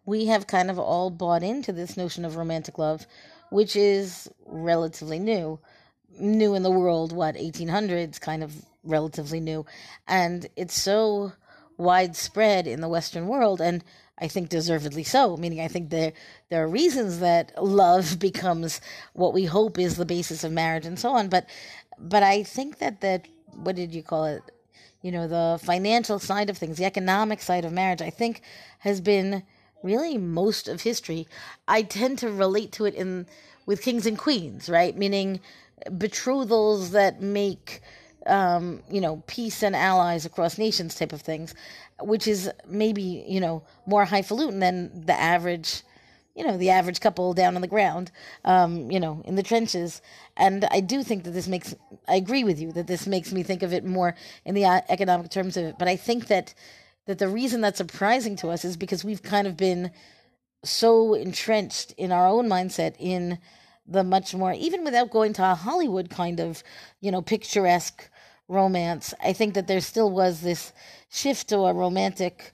we 0.09 0.25
have 0.25 0.47
kind 0.47 0.71
of 0.71 0.79
all 0.79 1.11
bought 1.11 1.43
into 1.43 1.71
this 1.71 1.95
notion 1.95 2.25
of 2.25 2.37
romantic 2.37 2.79
love, 2.79 3.07
which 3.50 3.77
is 3.77 4.27
relatively 4.47 5.19
new. 5.19 5.59
New 6.19 6.55
in 6.55 6.62
the 6.62 6.71
world, 6.71 7.12
what, 7.12 7.35
1800s, 7.35 8.19
kind 8.19 8.43
of 8.43 8.65
relatively 8.83 9.38
new. 9.38 9.67
And 10.07 10.49
it's 10.57 10.73
so 10.73 11.33
widespread 11.77 12.67
in 12.67 12.81
the 12.81 12.88
Western 12.88 13.29
world. 13.29 13.61
And 13.61 13.85
I 14.19 14.29
think 14.29 14.49
deservedly 14.49 15.05
so. 15.05 15.37
Meaning, 15.37 15.61
I 15.61 15.69
think 15.69 15.91
there 15.91 16.15
there 16.49 16.65
are 16.65 16.69
reasons 16.69 17.19
that 17.19 17.53
love 17.62 18.19
becomes 18.29 18.81
what 19.12 19.35
we 19.35 19.45
hope 19.45 19.79
is 19.79 19.99
the 19.99 20.07
basis 20.07 20.43
of 20.43 20.53
marriage 20.53 20.87
and 20.87 20.99
so 20.99 21.11
on. 21.11 21.29
But 21.29 21.47
but 21.99 22.23
I 22.23 22.45
think 22.45 22.79
that 22.79 23.03
that 23.03 23.29
what 23.53 23.77
did 23.77 23.95
you 23.95 24.03
call 24.03 24.25
it? 24.25 24.43
You 25.03 25.12
know, 25.12 25.29
the 25.29 25.61
financial 25.62 26.19
side 26.19 26.49
of 26.49 26.57
things, 26.57 26.79
the 26.79 26.87
economic 26.87 27.43
side 27.43 27.67
of 27.67 27.73
marriage, 27.73 28.00
I 28.00 28.09
think 28.09 28.41
has 28.79 29.03
been 29.03 29.43
really 29.82 30.18
most 30.18 30.68
of 30.68 30.82
history. 30.82 31.26
I 31.66 31.82
tend 31.82 32.18
to 32.18 32.30
relate 32.30 32.73
to 32.73 32.85
it 32.85 32.94
in 32.94 33.26
with 33.66 33.82
kings 33.82 34.06
and 34.06 34.18
queens, 34.18 34.68
right? 34.68 34.97
Meaning 34.97 35.40
betrothals 35.97 36.90
that 36.92 37.23
make 37.23 37.80
um, 38.26 38.82
you 38.90 39.00
know, 39.00 39.23
peace 39.26 39.62
and 39.62 39.75
allies 39.75 40.26
across 40.26 40.58
nations 40.58 40.94
type 40.94 41.12
of 41.12 41.23
things, 41.23 41.54
which 42.00 42.28
is 42.28 42.50
maybe, 42.68 43.25
you 43.26 43.40
know, 43.40 43.62
more 43.87 44.04
highfalutin 44.04 44.61
than 44.61 45.06
the 45.06 45.18
average, 45.18 45.82
you 46.35 46.47
know, 46.47 46.56
the 46.56 46.70
average 46.70 47.00
couple 47.00 47.32
down 47.32 47.56
on 47.56 47.62
the 47.62 47.68
ground, 47.68 48.11
um, 48.44 48.90
you 48.90 49.00
know, 49.00 49.23
in 49.25 49.35
the 49.35 49.42
trenches. 49.42 50.02
And 50.37 50.64
I 50.70 50.80
do 50.80 51.02
think 51.02 51.25
that 51.25 51.30
this 51.30 51.49
makes, 51.49 51.75
I 52.06 52.16
agree 52.16 52.44
with 52.44 52.61
you 52.61 52.70
that 52.73 52.87
this 52.87 53.06
makes 53.06 53.32
me 53.32 53.42
think 53.42 53.62
of 53.62 53.73
it 53.73 53.85
more 53.85 54.14
in 54.44 54.54
the 54.54 54.64
uh, 54.64 54.80
economic 54.88 55.30
terms 55.30 55.56
of 55.56 55.64
it. 55.64 55.76
But 55.78 55.88
I 55.88 55.97
think 55.97 56.28
that, 56.28 56.54
that 57.09 57.19
the 57.19 57.27
reason 57.29 57.62
that's 57.62 57.79
surprising 57.79 58.37
to 58.37 58.49
us 58.49 58.67
is 58.67 58.77
because 58.77 59.03
we've 59.03 59.23
kind 59.23 59.47
of 59.47 59.57
been 59.57 59.91
so 60.62 61.15
entrenched 61.15 61.93
in 61.93 62.12
our 62.12 62.27
own 62.27 62.47
mindset 62.47 62.95
in 62.99 63.38
the 63.87 64.05
much 64.05 64.35
more, 64.35 64.53
even 64.53 64.85
without 64.85 65.11
going 65.11 65.33
to 65.33 65.43
a 65.43 65.55
Hollywood 65.55 66.11
kind 66.11 66.38
of, 66.38 66.62
you 67.00 67.11
know, 67.11 67.23
picturesque 67.23 68.11
romance, 68.47 69.15
I 69.25 69.33
think 69.33 69.55
that 69.55 69.67
there 69.67 69.81
still 69.81 70.11
was 70.11 70.43
this 70.43 70.75
shift 71.09 71.49
to 71.49 71.61
a 71.61 71.73
romantic 71.73 72.53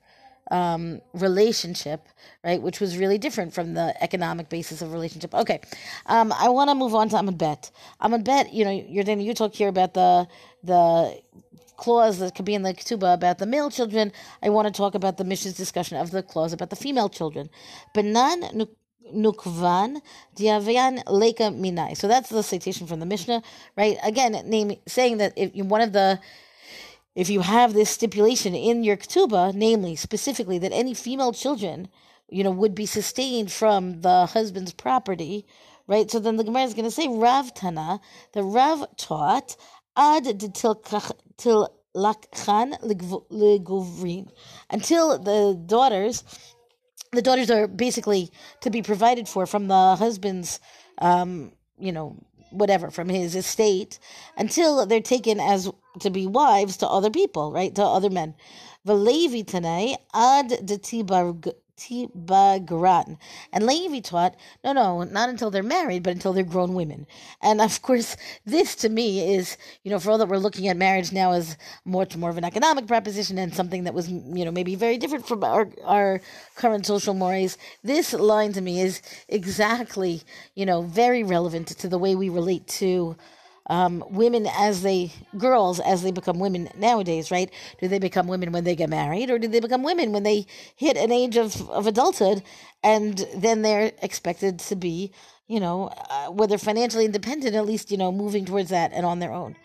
um, 0.52 1.00
relationship, 1.14 2.06
right, 2.44 2.62
which 2.62 2.78
was 2.78 2.96
really 2.96 3.18
different 3.18 3.52
from 3.52 3.74
the 3.74 4.00
economic 4.00 4.48
basis 4.50 4.82
of 4.82 4.92
relationship. 4.92 5.34
Okay, 5.34 5.60
um, 6.06 6.32
I 6.32 6.48
want 6.48 6.70
to 6.70 6.76
move 6.76 6.94
on 6.94 7.08
to 7.08 7.16
Amud 7.16 7.38
Bet. 7.38 7.72
Amud 8.00 8.22
Bet, 8.22 8.52
you 8.52 8.64
know, 8.64 8.70
you're 8.70 9.04
you 9.04 9.34
talk 9.34 9.52
here 9.52 9.68
about 9.68 9.94
the 9.94 10.28
the 10.62 11.20
clause 11.76 12.18
that 12.18 12.34
could 12.34 12.44
be 12.44 12.54
in 12.54 12.62
the 12.62 12.74
ketubah 12.74 13.14
about 13.14 13.38
the 13.38 13.46
male 13.46 13.70
children. 13.70 14.12
I 14.42 14.50
want 14.50 14.66
to 14.66 14.72
talk 14.72 14.94
about 14.94 15.16
the 15.16 15.24
Mishnah's 15.24 15.54
discussion 15.54 15.96
of 15.96 16.10
the 16.10 16.22
clause 16.22 16.52
about 16.52 16.70
the 16.70 16.76
female 16.76 17.08
children. 17.08 17.50
Benan 17.94 18.68
nukvan 19.14 20.00
diavian 20.36 21.02
leka 21.06 21.44
minai. 21.44 21.96
So 21.96 22.08
that's 22.08 22.28
the 22.30 22.42
citation 22.42 22.86
from 22.86 23.00
the 23.00 23.06
Mishnah, 23.06 23.42
right? 23.76 23.98
Again, 24.02 24.32
name, 24.48 24.76
saying 24.86 25.18
that 25.18 25.32
if 25.36 25.54
one 25.54 25.80
of 25.80 25.92
the 25.92 26.20
if 27.14 27.30
you 27.30 27.40
have 27.40 27.74
this 27.74 27.90
stipulation 27.90 28.54
in 28.54 28.82
your 28.82 28.96
ketubah, 28.96 29.54
namely 29.54 29.94
specifically 29.94 30.58
that 30.58 30.72
any 30.72 30.94
female 30.94 31.32
children, 31.32 31.88
you 32.28 32.42
know, 32.42 32.50
would 32.50 32.74
be 32.74 32.86
sustained 32.86 33.52
from 33.52 34.00
the 34.00 34.26
husband's 34.26 34.72
property, 34.72 35.46
right? 35.86 36.10
So 36.10 36.18
then 36.18 36.36
the 36.36 36.44
Gemara 36.44 36.64
is 36.64 36.74
going 36.74 36.86
to 36.86 36.90
say 36.90 37.06
Rav 37.06 37.54
Tana, 37.54 38.00
the 38.32 38.42
Rav 38.42 38.84
taught 38.96 39.56
ad 39.96 40.24
til 41.38 41.66
lakhan 41.94 42.74
leguvrin 43.30 44.28
until 44.70 45.18
the 45.18 45.54
daughters 45.68 46.24
the 47.14 47.22
daughters 47.22 47.50
are 47.50 47.66
basically 47.66 48.30
to 48.60 48.70
be 48.70 48.82
provided 48.82 49.28
for 49.28 49.46
from 49.46 49.68
the 49.68 49.96
husband's, 49.96 50.60
um, 50.98 51.52
you 51.78 51.92
know, 51.92 52.16
whatever, 52.50 52.90
from 52.90 53.08
his 53.08 53.34
estate 53.34 53.98
until 54.36 54.86
they're 54.86 55.00
taken 55.00 55.40
as 55.40 55.70
to 56.00 56.10
be 56.10 56.26
wives 56.26 56.76
to 56.78 56.88
other 56.88 57.10
people, 57.10 57.52
right? 57.52 57.74
To 57.74 57.82
other 57.82 58.10
men. 58.10 58.34
Valevi 58.86 59.44
tanei 59.44 59.96
ad 60.12 60.66
Tibagran. 61.76 63.18
And 63.52 63.66
Levi 63.66 64.00
taught, 64.00 64.36
no, 64.62 64.72
no, 64.72 65.02
not 65.02 65.28
until 65.28 65.50
they're 65.50 65.62
married, 65.62 66.02
but 66.02 66.12
until 66.12 66.32
they're 66.32 66.44
grown 66.44 66.74
women. 66.74 67.06
And 67.42 67.60
of 67.60 67.82
course, 67.82 68.16
this 68.44 68.74
to 68.76 68.88
me 68.88 69.34
is, 69.34 69.56
you 69.82 69.90
know, 69.90 69.98
for 69.98 70.10
all 70.10 70.18
that 70.18 70.28
we're 70.28 70.38
looking 70.38 70.68
at 70.68 70.76
marriage 70.76 71.12
now 71.12 71.32
as 71.32 71.56
much 71.84 72.16
more 72.16 72.30
of 72.30 72.38
an 72.38 72.44
economic 72.44 72.86
proposition 72.86 73.38
and 73.38 73.54
something 73.54 73.84
that 73.84 73.94
was, 73.94 74.08
you 74.08 74.44
know, 74.44 74.50
maybe 74.50 74.74
very 74.74 74.98
different 74.98 75.26
from 75.26 75.42
our, 75.42 75.68
our 75.84 76.20
current 76.54 76.86
social 76.86 77.14
mores, 77.14 77.58
this 77.82 78.12
line 78.12 78.52
to 78.52 78.60
me 78.60 78.80
is 78.80 79.02
exactly, 79.28 80.22
you 80.54 80.66
know, 80.66 80.82
very 80.82 81.24
relevant 81.24 81.68
to 81.68 81.88
the 81.88 81.98
way 81.98 82.14
we 82.14 82.28
relate 82.28 82.66
to 82.66 83.16
um, 83.66 84.04
women 84.10 84.46
as 84.46 84.82
they 84.82 85.12
girls 85.38 85.80
as 85.80 86.02
they 86.02 86.10
become 86.10 86.38
women 86.38 86.68
nowadays, 86.76 87.30
right? 87.30 87.50
Do 87.80 87.88
they 87.88 87.98
become 87.98 88.26
women 88.26 88.52
when 88.52 88.64
they 88.64 88.76
get 88.76 88.90
married, 88.90 89.30
or 89.30 89.38
do 89.38 89.48
they 89.48 89.60
become 89.60 89.82
women 89.82 90.12
when 90.12 90.22
they 90.22 90.46
hit 90.76 90.96
an 90.96 91.12
age 91.12 91.36
of 91.36 91.68
of 91.70 91.86
adulthood, 91.86 92.42
and 92.82 93.26
then 93.36 93.62
they're 93.62 93.92
expected 94.02 94.58
to 94.60 94.76
be, 94.76 95.12
you 95.46 95.60
know, 95.60 95.90
uh, 96.10 96.26
whether 96.30 96.58
financially 96.58 97.06
independent, 97.06 97.54
at 97.54 97.66
least 97.66 97.90
you 97.90 97.96
know, 97.96 98.12
moving 98.12 98.44
towards 98.44 98.70
that 98.70 98.92
and 98.92 99.06
on 99.06 99.18
their 99.18 99.32
own. 99.32 99.56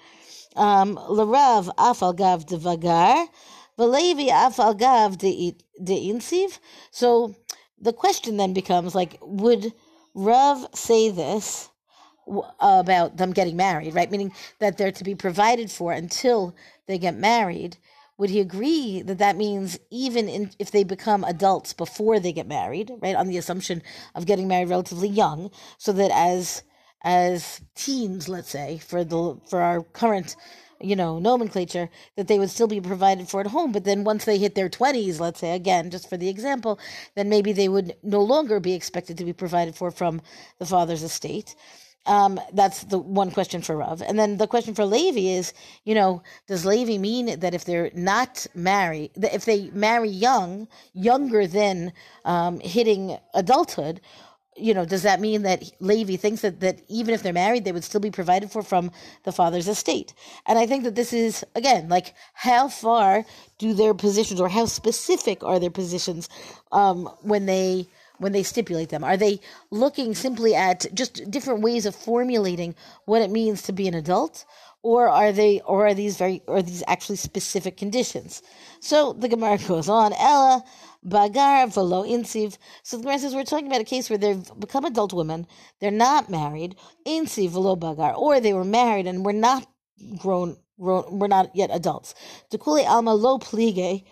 Um, 0.55 0.95
Larav 0.95 1.69
afal 1.75 2.15
gav 2.15 2.45
devagar, 2.45 3.27
v'levi 3.77 4.29
afal 4.29 4.77
gav 4.77 5.17
de 5.17 5.55
insiv. 5.83 6.59
So 6.91 7.35
the 7.81 7.93
question 7.93 8.37
then 8.37 8.53
becomes 8.53 8.95
like, 8.95 9.17
would 9.21 9.73
Rav 10.13 10.67
say 10.73 11.09
this? 11.09 11.68
About 12.59 13.17
them 13.17 13.31
getting 13.31 13.55
married, 13.55 13.93
right? 13.93 14.11
Meaning 14.11 14.33
that 14.59 14.77
they're 14.77 14.91
to 14.91 15.03
be 15.03 15.15
provided 15.15 15.71
for 15.71 15.91
until 15.91 16.55
they 16.87 16.97
get 16.97 17.15
married. 17.15 17.77
Would 18.17 18.29
he 18.29 18.41
agree 18.41 19.01
that 19.01 19.17
that 19.19 19.37
means 19.37 19.79
even 19.89 20.27
in, 20.27 20.51
if 20.59 20.71
they 20.71 20.83
become 20.83 21.23
adults 21.23 21.73
before 21.73 22.19
they 22.19 22.33
get 22.33 22.47
married, 22.47 22.91
right? 22.99 23.15
On 23.15 23.27
the 23.27 23.37
assumption 23.37 23.81
of 24.13 24.25
getting 24.25 24.47
married 24.47 24.69
relatively 24.69 25.07
young, 25.07 25.51
so 25.77 25.91
that 25.93 26.11
as 26.11 26.63
as 27.01 27.61
teens, 27.75 28.27
let's 28.27 28.49
say, 28.49 28.77
for 28.77 29.05
the 29.05 29.39
for 29.49 29.61
our 29.61 29.83
current 29.83 30.35
you 30.81 30.95
know, 30.95 31.19
nomenclature 31.19 31.89
that 32.15 32.27
they 32.27 32.39
would 32.39 32.49
still 32.49 32.67
be 32.67 32.81
provided 32.81 33.27
for 33.27 33.41
at 33.41 33.47
home. 33.47 33.71
But 33.71 33.83
then 33.83 34.03
once 34.03 34.25
they 34.25 34.37
hit 34.37 34.55
their 34.55 34.69
20s, 34.69 35.19
let's 35.19 35.39
say, 35.39 35.53
again, 35.53 35.89
just 35.91 36.09
for 36.09 36.17
the 36.17 36.29
example, 36.29 36.79
then 37.15 37.29
maybe 37.29 37.51
they 37.51 37.67
would 37.69 37.95
no 38.03 38.21
longer 38.21 38.59
be 38.59 38.73
expected 38.73 39.17
to 39.17 39.25
be 39.25 39.33
provided 39.33 39.75
for 39.75 39.91
from 39.91 40.21
the 40.57 40.65
father's 40.65 41.03
estate. 41.03 41.55
Um, 42.05 42.39
that's 42.53 42.85
the 42.85 42.97
one 42.97 43.29
question 43.29 43.61
for 43.61 43.77
Rav. 43.77 44.01
And 44.01 44.17
then 44.17 44.37
the 44.37 44.47
question 44.47 44.73
for 44.73 44.85
Levi 44.85 45.37
is, 45.37 45.53
you 45.83 45.93
know, 45.93 46.23
does 46.47 46.65
Levi 46.65 46.97
mean 46.97 47.39
that 47.39 47.53
if 47.53 47.65
they're 47.65 47.91
not 47.93 48.47
married, 48.55 49.11
that 49.15 49.35
if 49.35 49.45
they 49.45 49.69
marry 49.71 50.09
young, 50.09 50.67
younger 50.93 51.45
than 51.45 51.93
um, 52.25 52.59
hitting 52.61 53.17
adulthood, 53.35 54.01
you 54.59 54.73
know, 54.73 54.85
does 54.85 55.03
that 55.03 55.19
mean 55.19 55.43
that 55.43 55.63
Levi 55.79 56.15
thinks 56.15 56.41
that, 56.41 56.59
that 56.59 56.81
even 56.87 57.13
if 57.13 57.23
they're 57.23 57.33
married, 57.33 57.63
they 57.63 57.71
would 57.71 57.83
still 57.83 58.01
be 58.01 58.11
provided 58.11 58.51
for 58.51 58.61
from 58.61 58.91
the 59.23 59.31
father's 59.31 59.67
estate? 59.67 60.13
And 60.45 60.59
I 60.59 60.65
think 60.65 60.83
that 60.83 60.95
this 60.95 61.13
is, 61.13 61.45
again, 61.55 61.89
like 61.89 62.13
how 62.33 62.67
far 62.67 63.25
do 63.57 63.73
their 63.73 63.93
positions 63.93 64.41
or 64.41 64.49
how 64.49 64.65
specific 64.65 65.43
are 65.43 65.59
their 65.59 65.69
positions 65.69 66.29
um, 66.71 67.05
when 67.21 67.45
they 67.45 67.87
when 68.19 68.31
they 68.31 68.43
stipulate 68.43 68.89
them? 68.89 69.03
Are 69.03 69.17
they 69.17 69.39
looking 69.71 70.13
simply 70.13 70.53
at 70.55 70.85
just 70.93 71.29
different 71.31 71.61
ways 71.61 71.85
of 71.85 71.95
formulating 71.95 72.75
what 73.05 73.21
it 73.21 73.31
means 73.31 73.63
to 73.63 73.73
be 73.73 73.87
an 73.87 73.93
adult? 73.95 74.45
Or 74.81 75.09
are 75.09 75.31
they 75.33 75.59
or 75.61 75.87
are 75.87 75.93
these 75.93 76.15
very 76.17 76.41
or 76.47 76.61
these 76.61 76.83
actually 76.87 77.17
specific 77.17 77.75
conditions? 77.75 78.41
So 78.79 79.13
the 79.13 79.27
Gemara 79.27 79.57
goes 79.67 79.89
on, 79.89 80.13
Ella 80.13 80.63
Bagar 81.03 81.67
velo 81.67 82.03
insiv. 82.03 82.57
So 82.83 82.97
the 82.97 83.03
Gemara 83.03 83.19
says 83.19 83.35
we're 83.35 83.43
talking 83.43 83.67
about 83.67 83.81
a 83.81 83.85
case 83.85 84.09
where 84.09 84.19
they've 84.19 84.51
become 84.59 84.85
adult 84.85 85.13
women, 85.13 85.47
they're 85.79 85.91
not 85.91 86.29
married, 86.29 86.75
insiv 87.05 87.49
velo 87.49 87.75
bagar, 87.75 88.15
or 88.15 88.39
they 88.39 88.53
were 88.53 88.65
married 88.65 89.07
and 89.07 89.25
were 89.25 89.33
not 89.33 89.67
grown, 90.17 90.57
grown 90.79 91.19
were 91.19 91.27
not 91.27 91.53
yet 91.55 91.69
adults. 91.73 92.15
Dekule 92.51 92.85
alma 92.85 93.13
lo 93.13 93.37
plige 93.37 94.03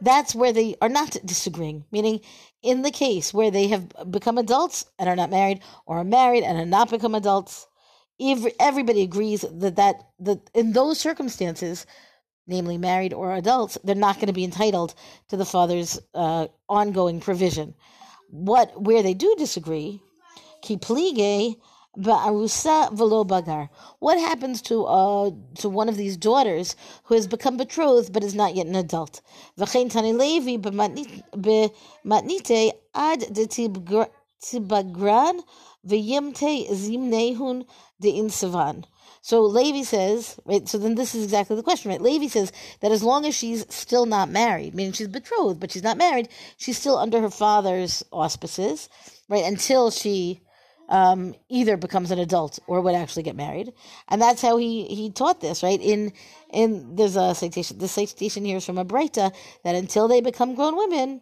that's 0.00 0.34
where 0.34 0.52
they 0.52 0.76
are 0.80 0.88
not 0.88 1.16
disagreeing. 1.24 1.84
Meaning, 1.90 2.20
in 2.62 2.82
the 2.82 2.90
case 2.90 3.32
where 3.32 3.50
they 3.50 3.68
have 3.68 3.92
become 4.10 4.38
adults 4.38 4.84
and 4.98 5.08
are 5.08 5.16
not 5.16 5.30
married, 5.30 5.60
or 5.86 5.98
are 5.98 6.04
married 6.04 6.44
and 6.44 6.58
have 6.58 6.68
not 6.68 6.90
become 6.90 7.14
adults, 7.14 7.66
everybody 8.58 9.02
agrees 9.02 9.44
that 9.50 9.76
that 9.76 9.96
that 10.18 10.50
in 10.54 10.72
those 10.72 10.98
circumstances, 10.98 11.86
namely 12.46 12.78
married 12.78 13.12
or 13.12 13.34
adults, 13.34 13.78
they're 13.84 13.94
not 13.94 14.16
going 14.16 14.26
to 14.26 14.32
be 14.32 14.44
entitled 14.44 14.94
to 15.28 15.36
the 15.36 15.44
father's 15.44 16.00
uh, 16.14 16.48
ongoing 16.68 17.20
provision. 17.20 17.74
What 18.30 18.80
where 18.80 19.02
they 19.02 19.14
do 19.14 19.34
disagree, 19.38 20.00
ki 20.62 20.76
plige 20.78 21.56
What 22.00 22.22
happens 24.20 24.62
to 24.62 24.84
uh 24.84 25.30
to 25.56 25.68
one 25.68 25.88
of 25.88 25.96
these 25.96 26.16
daughters 26.16 26.76
who 27.04 27.14
has 27.14 27.26
become 27.26 27.56
betrothed 27.56 28.12
but 28.12 28.22
is 28.22 28.36
not 28.36 28.54
yet 28.54 28.66
an 28.66 28.76
adult? 28.76 29.20
So 39.20 39.42
Levi 39.42 39.82
says, 39.82 40.38
right? 40.44 40.68
So 40.68 40.78
then 40.78 40.94
this 40.94 41.16
is 41.16 41.24
exactly 41.24 41.56
the 41.56 41.64
question, 41.64 41.90
right? 41.90 42.00
Levi 42.00 42.28
says 42.28 42.52
that 42.80 42.92
as 42.92 43.02
long 43.02 43.26
as 43.26 43.34
she's 43.34 43.66
still 43.74 44.06
not 44.06 44.30
married, 44.30 44.74
meaning 44.74 44.92
she's 44.92 45.08
betrothed, 45.08 45.58
but 45.58 45.72
she's 45.72 45.82
not 45.82 45.98
married, 45.98 46.28
she's 46.56 46.78
still 46.78 46.96
under 46.96 47.20
her 47.20 47.30
father's 47.30 48.04
auspices, 48.12 48.88
right? 49.28 49.44
Until 49.44 49.90
she 49.90 50.42
um, 50.88 51.34
either 51.48 51.76
becomes 51.76 52.10
an 52.10 52.18
adult 52.18 52.58
or 52.66 52.80
would 52.80 52.94
actually 52.94 53.22
get 53.22 53.36
married, 53.36 53.72
and 54.08 54.20
that's 54.20 54.42
how 54.42 54.56
he 54.56 54.84
he 54.84 55.10
taught 55.10 55.40
this, 55.40 55.62
right? 55.62 55.80
In 55.80 56.12
in 56.50 56.96
there's 56.96 57.16
a 57.16 57.34
citation. 57.34 57.78
The 57.78 57.88
citation 57.88 58.44
here 58.44 58.56
is 58.58 58.66
from 58.66 58.78
a 58.78 58.84
Breita 58.84 59.34
that 59.64 59.74
until 59.74 60.08
they 60.08 60.20
become 60.20 60.54
grown 60.54 60.76
women, 60.76 61.20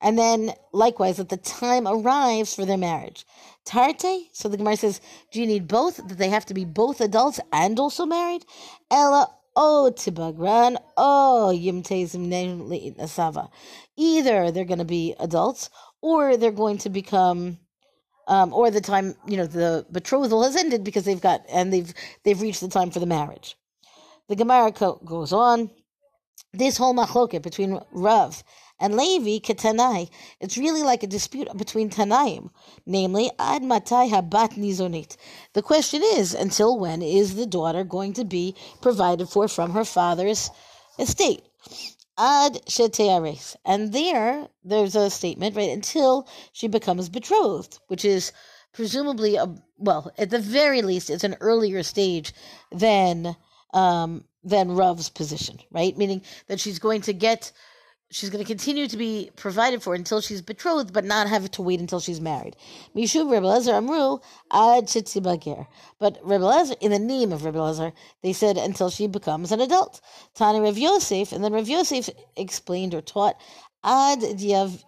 and 0.00 0.18
then 0.18 0.52
likewise 0.72 1.16
that 1.16 1.28
the 1.28 1.36
time 1.36 1.86
arrives 1.86 2.54
for 2.54 2.64
their 2.64 2.78
marriage. 2.78 3.24
Tarte, 3.64 4.28
so 4.32 4.48
the 4.48 4.56
Gemara 4.56 4.76
says, 4.76 5.00
do 5.30 5.40
you 5.40 5.46
need 5.46 5.68
both? 5.68 5.96
That 5.96 6.18
they 6.18 6.28
have 6.30 6.46
to 6.46 6.54
be 6.54 6.64
both 6.64 7.00
adults 7.00 7.40
and 7.52 7.78
also 7.78 8.06
married? 8.06 8.44
Ella 8.90 9.28
oh 9.54 9.92
tibagran 9.94 10.76
oh 10.96 11.52
yimtezim 11.54 12.28
nasava. 12.96 13.50
Either 13.96 14.50
they're 14.50 14.64
going 14.64 14.78
to 14.78 14.84
be 14.84 15.14
adults 15.20 15.70
or 16.00 16.36
they're 16.36 16.50
going 16.50 16.78
to 16.78 16.90
become 16.90 17.58
um, 18.28 18.52
or 18.52 18.70
the 18.70 18.80
time 18.80 19.14
you 19.26 19.36
know 19.36 19.46
the 19.46 19.86
betrothal 19.90 20.42
has 20.42 20.56
ended 20.56 20.84
because 20.84 21.04
they've 21.04 21.20
got 21.20 21.44
and 21.50 21.72
they've 21.72 21.92
they've 22.24 22.40
reached 22.40 22.60
the 22.60 22.68
time 22.68 22.90
for 22.90 23.00
the 23.00 23.06
marriage. 23.06 23.56
The 24.28 24.36
Gemara 24.36 24.72
goes 24.72 25.32
on. 25.32 25.70
This 26.54 26.76
whole 26.76 26.94
machloket 26.94 27.42
between 27.42 27.80
Rav 27.92 28.42
and 28.78 28.96
Levi 28.96 29.38
ketanai. 29.38 30.10
It's 30.40 30.58
really 30.58 30.82
like 30.82 31.02
a 31.02 31.06
dispute 31.06 31.48
between 31.56 31.88
Tanaim, 31.88 32.50
namely 32.84 33.30
ad 33.38 33.62
matai 33.62 34.08
habat 34.10 34.54
nizonit. 34.58 35.16
The 35.54 35.62
question 35.62 36.02
is, 36.02 36.34
until 36.34 36.78
when 36.78 37.00
is 37.00 37.36
the 37.36 37.46
daughter 37.46 37.84
going 37.84 38.12
to 38.14 38.24
be 38.24 38.54
provided 38.82 39.28
for 39.28 39.48
from 39.48 39.70
her 39.70 39.84
father's 39.84 40.50
estate? 40.98 41.42
Ad 42.22 42.64
sheteares. 42.66 43.56
And 43.64 43.92
there, 43.92 44.48
there's 44.62 44.94
a 44.94 45.10
statement, 45.10 45.56
right, 45.56 45.70
until 45.70 46.28
she 46.52 46.68
becomes 46.68 47.08
betrothed, 47.08 47.80
which 47.88 48.04
is 48.04 48.30
presumably, 48.72 49.34
a, 49.34 49.52
well, 49.76 50.12
at 50.16 50.30
the 50.30 50.38
very 50.38 50.82
least, 50.82 51.10
it's 51.10 51.24
an 51.24 51.36
earlier 51.40 51.82
stage 51.82 52.32
than, 52.70 53.34
um, 53.74 54.24
than 54.44 54.76
Rav's 54.76 55.08
position, 55.08 55.58
right? 55.72 55.98
Meaning 55.98 56.22
that 56.46 56.60
she's 56.60 56.78
going 56.78 57.00
to 57.00 57.12
get 57.12 57.50
she's 58.12 58.30
going 58.30 58.44
to 58.44 58.48
continue 58.48 58.86
to 58.86 58.96
be 58.96 59.30
provided 59.36 59.82
for 59.82 59.94
until 59.94 60.20
she's 60.20 60.42
betrothed, 60.42 60.92
but 60.92 61.04
not 61.04 61.28
have 61.28 61.50
to 61.50 61.62
wait 61.62 61.80
until 61.80 61.98
she's 61.98 62.20
married. 62.20 62.54
Mishuv 62.94 63.30
Rebbe 63.30 63.46
Amru 63.72 64.18
Ad 64.52 64.86
Bagir. 64.86 65.66
But 65.98 66.18
Rebbe 66.22 66.76
in 66.80 66.90
the 66.90 66.98
name 66.98 67.32
of 67.32 67.44
Rebbe 67.44 67.58
Lezer, 67.58 67.92
they 68.22 68.32
said 68.32 68.58
until 68.58 68.90
she 68.90 69.06
becomes 69.06 69.50
an 69.50 69.60
adult. 69.60 70.00
Tani 70.34 70.60
Rev 70.60 70.76
Yosef, 70.78 71.32
and 71.32 71.42
then 71.42 71.52
Rev 71.52 71.68
Yosef 71.68 72.10
explained 72.36 72.94
or 72.94 73.00
taught 73.00 73.40
Ad 73.82 74.20
Diahavyan 74.20 74.82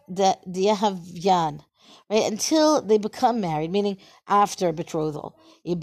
right? 2.10 2.30
Until 2.30 2.80
they 2.82 2.98
become 2.98 3.40
married, 3.40 3.70
meaning 3.70 3.98
after 4.28 4.72
betrothal. 4.72 5.38
So 5.64 5.74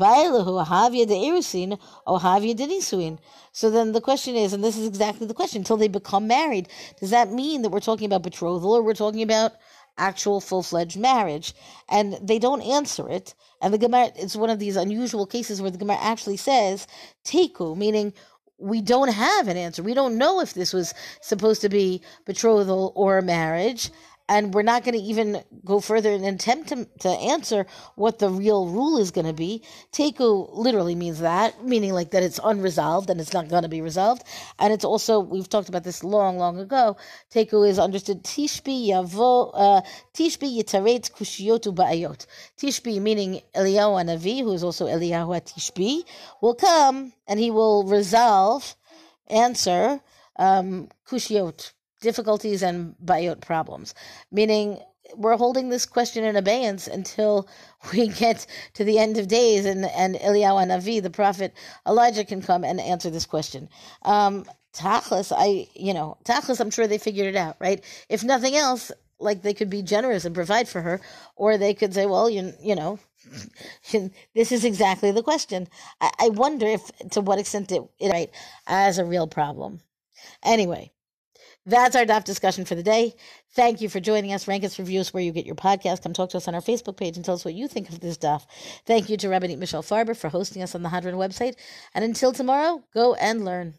then 3.70 3.92
the 3.92 4.02
question 4.02 4.36
is, 4.36 4.54
and 4.54 4.64
this 4.64 4.78
is 4.78 4.88
exactly 4.88 5.28
the 5.28 5.34
question, 5.34 5.62
until 5.62 5.78
they 5.78 5.88
become 5.88 6.28
married, 6.28 6.70
does 7.00 7.10
that 7.10 7.32
mean 7.32 7.62
that 7.62 7.70
we're 7.70 7.80
talking 7.80 8.06
about 8.06 8.24
betrothal 8.24 8.74
or 8.74 8.84
we're 8.84 8.94
talking 8.94 9.24
about 9.24 9.54
actual 9.98 10.40
full-fledged 10.40 10.98
marriage? 10.98 11.54
And 11.90 12.18
they 12.22 12.40
don't 12.40 12.62
answer 12.62 13.10
it. 13.10 13.34
And 13.62 13.74
the 13.74 13.78
Gemara, 13.78 14.12
it's 14.16 14.36
one 14.36 14.50
of 14.50 14.60
these 14.60 14.76
unusual 14.76 15.26
cases 15.26 15.62
where 15.62 15.72
the 15.72 15.78
Gemara 15.78 15.98
actually 16.00 16.38
says, 16.38 16.88
teku, 17.26 17.76
meaning 17.76 18.14
we 18.60 18.82
don't 18.82 19.12
have 19.12 19.48
an 19.48 19.58
answer. 19.58 19.82
We 19.82 19.96
don't 19.96 20.20
know 20.20 20.40
if 20.40 20.54
this 20.54 20.72
was 20.72 20.94
supposed 21.22 21.62
to 21.62 21.70
be 21.70 22.04
betrothal 22.26 22.94
or 22.96 23.22
marriage 23.22 23.90
and 24.32 24.54
we're 24.54 24.62
not 24.62 24.86
going 24.86 24.98
to 24.98 25.04
even 25.04 25.44
go 25.66 25.82
further 25.82 26.10
and 26.14 26.24
attempt 26.26 26.70
to, 26.70 26.88
to 27.00 27.10
answer 27.10 27.66
what 27.96 28.20
the 28.20 28.30
real 28.30 28.70
rule 28.70 28.98
is 28.98 29.12
going 29.12 29.28
to 29.28 29.34
be. 29.34 29.62
Teku 29.92 30.50
literally 30.54 30.96
means 30.96 31.20
that, 31.20 31.66
meaning 31.66 31.92
like 31.92 32.12
that 32.12 32.24
it's 32.24 32.40
unresolved 32.42 33.10
and 33.10 33.20
it's 33.20 33.34
not 33.34 33.50
going 33.50 33.64
to 33.64 33.70
be 33.70 33.82
resolved. 33.82 34.24
And 34.58 34.72
it's 34.72 34.86
also, 34.86 35.20
we've 35.20 35.50
talked 35.50 35.68
about 35.68 35.84
this 35.84 36.02
long, 36.02 36.38
long 36.38 36.58
ago. 36.60 36.96
Teku 37.30 37.68
is 37.68 37.78
understood 37.78 38.24
tishbi 38.24 38.88
yavo, 38.88 39.52
uh, 39.54 39.82
tishbi 40.14 40.58
yitaret 40.58 41.12
kushiyotu 41.12 41.76
ba'ayot. 41.76 42.26
Tishbi 42.58 43.02
meaning 43.02 43.42
Eliyahu 43.54 44.02
Anavi, 44.02 44.40
who 44.44 44.54
is 44.54 44.64
also 44.64 44.88
Eliyahu 44.88 45.42
Tishbi, 45.42 46.04
will 46.42 46.56
come 46.56 47.12
and 47.28 47.38
he 47.38 47.52
will 47.52 47.84
resolve, 47.84 48.78
answer, 49.28 50.00
um, 50.38 50.88
kushiyot, 51.06 51.74
difficulties 52.02 52.64
and 52.64 52.96
bayot 53.06 53.42
problems, 53.42 53.96
meaning 54.32 54.80
we're 55.16 55.38
holding 55.38 55.70
this 55.70 55.86
question 55.86 56.24
in 56.24 56.36
abeyance 56.36 56.88
until 56.88 57.48
we 57.94 58.08
get 58.10 58.46
to 58.74 58.84
the 58.84 59.00
end 59.00 59.18
of 59.18 59.28
days 59.28 59.66
and, 59.66 59.86
and 59.86 60.16
Eliyahu 60.16 60.68
Navi, 60.68 61.02
the 61.02 61.10
prophet 61.10 61.54
Elijah, 61.88 62.26
can 62.26 62.42
come 62.42 62.64
and 62.64 62.80
answer 62.82 63.10
this 63.10 63.26
question. 63.26 63.70
Um, 64.04 64.46
Tachlis, 64.74 65.34
I, 65.36 65.68
you 65.76 65.94
know, 65.94 66.18
Tachlis, 66.26 66.60
I'm 66.60 66.72
sure 66.72 66.88
they 66.88 66.98
figured 66.98 67.28
it 67.28 67.36
out, 67.36 67.58
right? 67.60 67.84
If 68.10 68.24
nothing 68.24 68.56
else, 68.56 68.92
like 69.20 69.42
they 69.42 69.54
could 69.54 69.70
be 69.70 69.82
generous 69.84 70.26
and 70.26 70.34
provide 70.36 70.68
for 70.70 70.82
her, 70.82 71.02
or 71.36 71.58
they 71.58 71.74
could 71.74 71.94
say, 71.94 72.06
well, 72.06 72.30
you, 72.30 72.54
you 72.62 72.76
know, 72.76 73.00
this 74.36 74.52
is 74.52 74.66
exactly 74.66 75.12
the 75.12 75.24
question. 75.24 75.68
I, 76.00 76.12
I 76.20 76.30
wonder 76.30 76.66
if, 76.68 76.92
to 77.12 77.22
what 77.22 77.40
extent 77.40 77.72
it, 77.72 77.84
it, 78.00 78.10
right, 78.10 78.32
as 78.68 78.98
a 78.98 79.06
real 79.06 79.28
problem. 79.28 79.82
Anyway, 80.44 80.92
that's 81.66 81.96
our 81.96 82.06
DAF 82.06 82.24
discussion 82.24 82.66
for 82.66 82.76
the 82.76 82.84
day. 82.84 83.16
Thank 83.56 83.82
you 83.82 83.90
for 83.90 84.00
joining 84.00 84.34
us. 84.34 84.48
Rank 84.48 84.64
us, 84.64 84.80
review 84.80 85.00
us 85.00 85.14
where 85.14 85.24
you 85.24 85.32
get 85.32 85.46
your 85.46 85.56
podcast. 85.56 86.04
Come 86.04 86.14
talk 86.14 86.30
to 86.32 86.38
us 86.38 86.48
on 86.48 86.56
our 86.56 86.62
Facebook 86.62 86.98
page 86.98 87.16
and 87.18 87.26
tell 87.26 87.36
us 87.36 87.46
what 87.46 87.54
you 87.54 87.68
think 87.68 87.90
of 87.90 88.00
this 88.00 88.18
DAF. 88.18 88.46
Thank 88.86 89.10
you 89.10 89.18
to 89.18 89.30
Rabbi 89.30 89.56
Michelle 89.56 89.84
Farber 89.84 90.18
for 90.18 90.30
hosting 90.30 90.64
us 90.64 90.74
on 90.74 90.82
the 90.82 90.90
Hadran 90.90 91.16
website. 91.16 91.56
And 91.94 92.04
until 92.04 92.32
tomorrow, 92.34 92.84
go 92.94 93.14
and 93.16 93.46
learn. 93.46 93.76